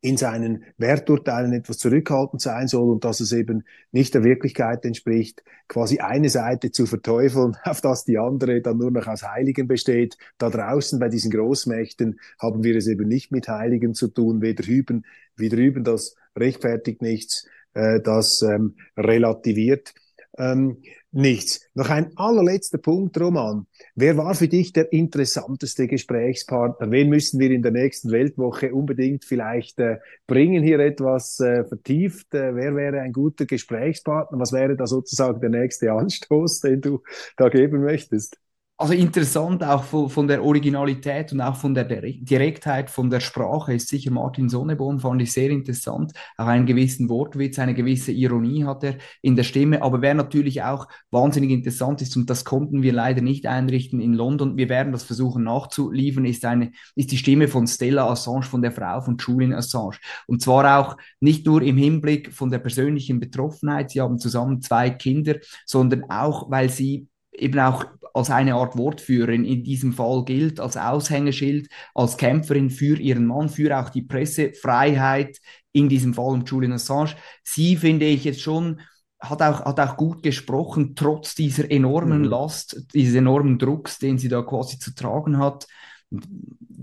in 0.00 0.16
seinen 0.16 0.64
Werturteilen 0.76 1.52
etwas 1.52 1.78
zurückhaltend 1.78 2.40
sein 2.40 2.68
soll 2.68 2.90
und 2.90 3.04
dass 3.04 3.20
es 3.20 3.32
eben 3.32 3.64
nicht 3.90 4.14
der 4.14 4.22
Wirklichkeit 4.22 4.84
entspricht, 4.84 5.42
quasi 5.66 5.98
eine 5.98 6.28
Seite 6.28 6.70
zu 6.70 6.86
verteufeln, 6.86 7.56
auf 7.64 7.80
dass 7.80 8.04
die 8.04 8.18
andere 8.18 8.60
dann 8.60 8.78
nur 8.78 8.90
noch 8.90 9.06
aus 9.08 9.24
Heiligen 9.24 9.66
besteht. 9.66 10.16
Da 10.38 10.50
draußen 10.50 11.00
bei 11.00 11.08
diesen 11.08 11.30
Großmächten 11.32 12.20
haben 12.38 12.62
wir 12.62 12.76
es 12.76 12.86
eben 12.86 13.08
nicht 13.08 13.32
mit 13.32 13.48
Heiligen 13.48 13.94
zu 13.94 14.08
tun, 14.08 14.40
weder 14.40 14.64
hüben 14.64 15.04
wie 15.36 15.48
drüben, 15.48 15.84
das 15.84 16.14
rechtfertigt 16.36 17.02
nichts, 17.02 17.46
äh, 17.74 18.00
das 18.00 18.42
ähm, 18.42 18.76
relativiert 18.96 19.94
ähm, 20.38 20.78
nichts. 21.18 21.68
Noch 21.74 21.90
ein 21.90 22.16
allerletzter 22.16 22.78
Punkt, 22.78 23.20
Roman. 23.20 23.66
Wer 23.94 24.16
war 24.16 24.34
für 24.34 24.48
dich 24.48 24.72
der 24.72 24.92
interessanteste 24.92 25.86
Gesprächspartner? 25.86 26.90
Wen 26.90 27.08
müssen 27.08 27.40
wir 27.40 27.50
in 27.50 27.62
der 27.62 27.72
nächsten 27.72 28.10
Weltwoche 28.10 28.72
unbedingt 28.72 29.24
vielleicht 29.24 29.78
äh, 29.80 29.98
bringen, 30.26 30.62
hier 30.62 30.78
etwas 30.78 31.40
äh, 31.40 31.64
vertieft? 31.64 32.32
Äh, 32.34 32.54
wer 32.54 32.74
wäre 32.74 33.00
ein 33.00 33.12
guter 33.12 33.44
Gesprächspartner? 33.44 34.38
Was 34.38 34.52
wäre 34.52 34.76
da 34.76 34.86
sozusagen 34.86 35.40
der 35.40 35.50
nächste 35.50 35.92
Anstoß, 35.92 36.60
den 36.60 36.80
du 36.80 37.02
da 37.36 37.48
geben 37.48 37.82
möchtest? 37.82 38.38
Also 38.80 38.92
interessant 38.92 39.64
auch 39.64 39.82
von, 39.82 40.08
von, 40.08 40.28
der 40.28 40.44
Originalität 40.44 41.32
und 41.32 41.40
auch 41.40 41.56
von 41.56 41.74
der 41.74 41.84
Direktheit 41.84 42.90
von 42.90 43.10
der 43.10 43.18
Sprache 43.18 43.74
ist 43.74 43.88
sicher 43.88 44.12
Martin 44.12 44.48
Sonneborn, 44.48 45.00
fand 45.00 45.20
ich 45.20 45.32
sehr 45.32 45.50
interessant. 45.50 46.12
Auch 46.36 46.46
einen 46.46 46.64
gewissen 46.64 47.08
Wortwitz, 47.08 47.58
eine 47.58 47.74
gewisse 47.74 48.12
Ironie 48.12 48.64
hat 48.64 48.84
er 48.84 48.94
in 49.20 49.34
der 49.34 49.42
Stimme. 49.42 49.82
Aber 49.82 50.00
wer 50.00 50.14
natürlich 50.14 50.62
auch 50.62 50.86
wahnsinnig 51.10 51.50
interessant 51.50 52.02
ist, 52.02 52.16
und 52.16 52.30
das 52.30 52.44
konnten 52.44 52.82
wir 52.82 52.92
leider 52.92 53.20
nicht 53.20 53.46
einrichten 53.46 54.00
in 54.00 54.14
London, 54.14 54.56
wir 54.56 54.68
werden 54.68 54.92
das 54.92 55.02
versuchen 55.02 55.42
nachzuliefern, 55.42 56.24
ist, 56.24 56.44
eine, 56.44 56.70
ist 56.94 57.10
die 57.10 57.18
Stimme 57.18 57.48
von 57.48 57.66
Stella 57.66 58.08
Assange, 58.08 58.44
von 58.44 58.62
der 58.62 58.70
Frau 58.70 59.00
von 59.00 59.16
Julian 59.18 59.54
Assange. 59.54 59.96
Und 60.28 60.40
zwar 60.40 60.78
auch 60.78 60.96
nicht 61.18 61.44
nur 61.46 61.62
im 61.62 61.76
Hinblick 61.76 62.32
von 62.32 62.48
der 62.48 62.60
persönlichen 62.60 63.18
Betroffenheit, 63.18 63.90
sie 63.90 64.00
haben 64.00 64.20
zusammen 64.20 64.62
zwei 64.62 64.90
Kinder, 64.90 65.34
sondern 65.66 66.08
auch, 66.10 66.48
weil 66.48 66.70
sie 66.70 67.08
eben 67.38 67.58
auch 67.60 67.84
als 68.14 68.30
eine 68.30 68.54
Art 68.54 68.76
Wortführerin 68.76 69.44
in 69.44 69.62
diesem 69.62 69.92
Fall 69.92 70.24
gilt, 70.24 70.60
als 70.60 70.76
Aushängeschild, 70.76 71.68
als 71.94 72.16
Kämpferin 72.16 72.70
für 72.70 72.98
ihren 72.98 73.26
Mann, 73.26 73.48
für 73.48 73.78
auch 73.78 73.90
die 73.90 74.02
Pressefreiheit, 74.02 75.38
in 75.72 75.88
diesem 75.88 76.14
Fall 76.14 76.32
um 76.32 76.44
Julian 76.44 76.72
Assange. 76.72 77.14
Sie 77.44 77.76
finde 77.76 78.06
ich 78.06 78.24
jetzt 78.24 78.40
schon, 78.40 78.80
hat 79.20 79.42
auch, 79.42 79.64
hat 79.64 79.80
auch 79.80 79.96
gut 79.96 80.22
gesprochen, 80.22 80.94
trotz 80.94 81.34
dieser 81.34 81.70
enormen 81.70 82.22
mhm. 82.22 82.28
Last, 82.28 82.86
dieses 82.94 83.14
enormen 83.14 83.58
Drucks, 83.58 83.98
den 83.98 84.18
sie 84.18 84.28
da 84.28 84.42
quasi 84.42 84.78
zu 84.78 84.94
tragen 84.94 85.38
hat. 85.38 85.66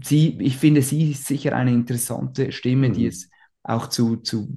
Sie, 0.04 0.38
ich 0.40 0.58
finde, 0.58 0.82
sie 0.82 1.12
ist 1.12 1.26
sicher 1.26 1.56
eine 1.56 1.72
interessante 1.72 2.52
Stimme, 2.52 2.90
mhm. 2.90 2.94
die 2.94 3.08
es 3.08 3.30
auch 3.64 3.88
zu, 3.88 4.18
zu, 4.18 4.48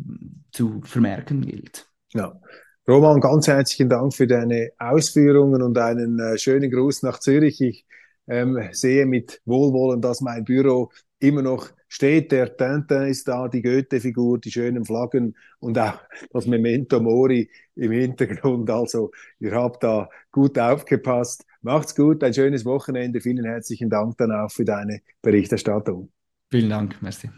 zu 0.53 0.81
vermerken 0.83 1.41
gilt. 1.41 1.87
Ja, 2.13 2.39
Roman, 2.89 3.21
ganz 3.21 3.47
herzlichen 3.47 3.91
Dank 3.91 4.15
für 4.15 4.27
deine 4.27 4.71
Ausführungen 4.79 5.61
und 5.61 5.77
einen 5.77 6.19
äh, 6.19 6.39
schönen 6.39 6.71
Gruß 6.71 7.03
nach 7.03 7.19
Zürich. 7.19 7.61
Ich 7.61 7.85
ähm, 8.27 8.59
sehe 8.73 9.05
mit 9.05 9.43
Wohlwollen, 9.45 10.01
dass 10.01 10.23
mein 10.23 10.43
Büro 10.45 10.91
immer 11.19 11.43
noch 11.43 11.69
steht. 11.87 12.33
Der 12.33 12.57
Tintin 12.57 13.03
ist 13.03 13.29
da, 13.29 13.47
die 13.47 13.61
Goethe-Figur, 13.61 14.39
die 14.39 14.51
schönen 14.51 14.87
Flaggen 14.87 15.37
und 15.61 15.79
auch 15.79 16.01
das 16.33 16.47
Memento 16.47 16.99
Mori 16.99 17.51
im 17.77 17.93
Hintergrund. 17.93 18.71
Also, 18.71 19.11
ihr 19.39 19.53
habt 19.53 19.85
da 19.85 20.09
gut 20.33 20.59
aufgepasst. 20.59 21.45
Macht's 21.61 21.95
gut, 21.95 22.25
ein 22.25 22.33
schönes 22.33 22.65
Wochenende. 22.65 23.21
Vielen 23.21 23.45
herzlichen 23.45 23.91
Dank 23.91 24.17
dann 24.17 24.33
auch 24.33 24.51
für 24.51 24.65
deine 24.65 25.01
Berichterstattung. 25.21 26.11
Vielen 26.51 26.71
Dank, 26.71 27.03
merci. 27.03 27.29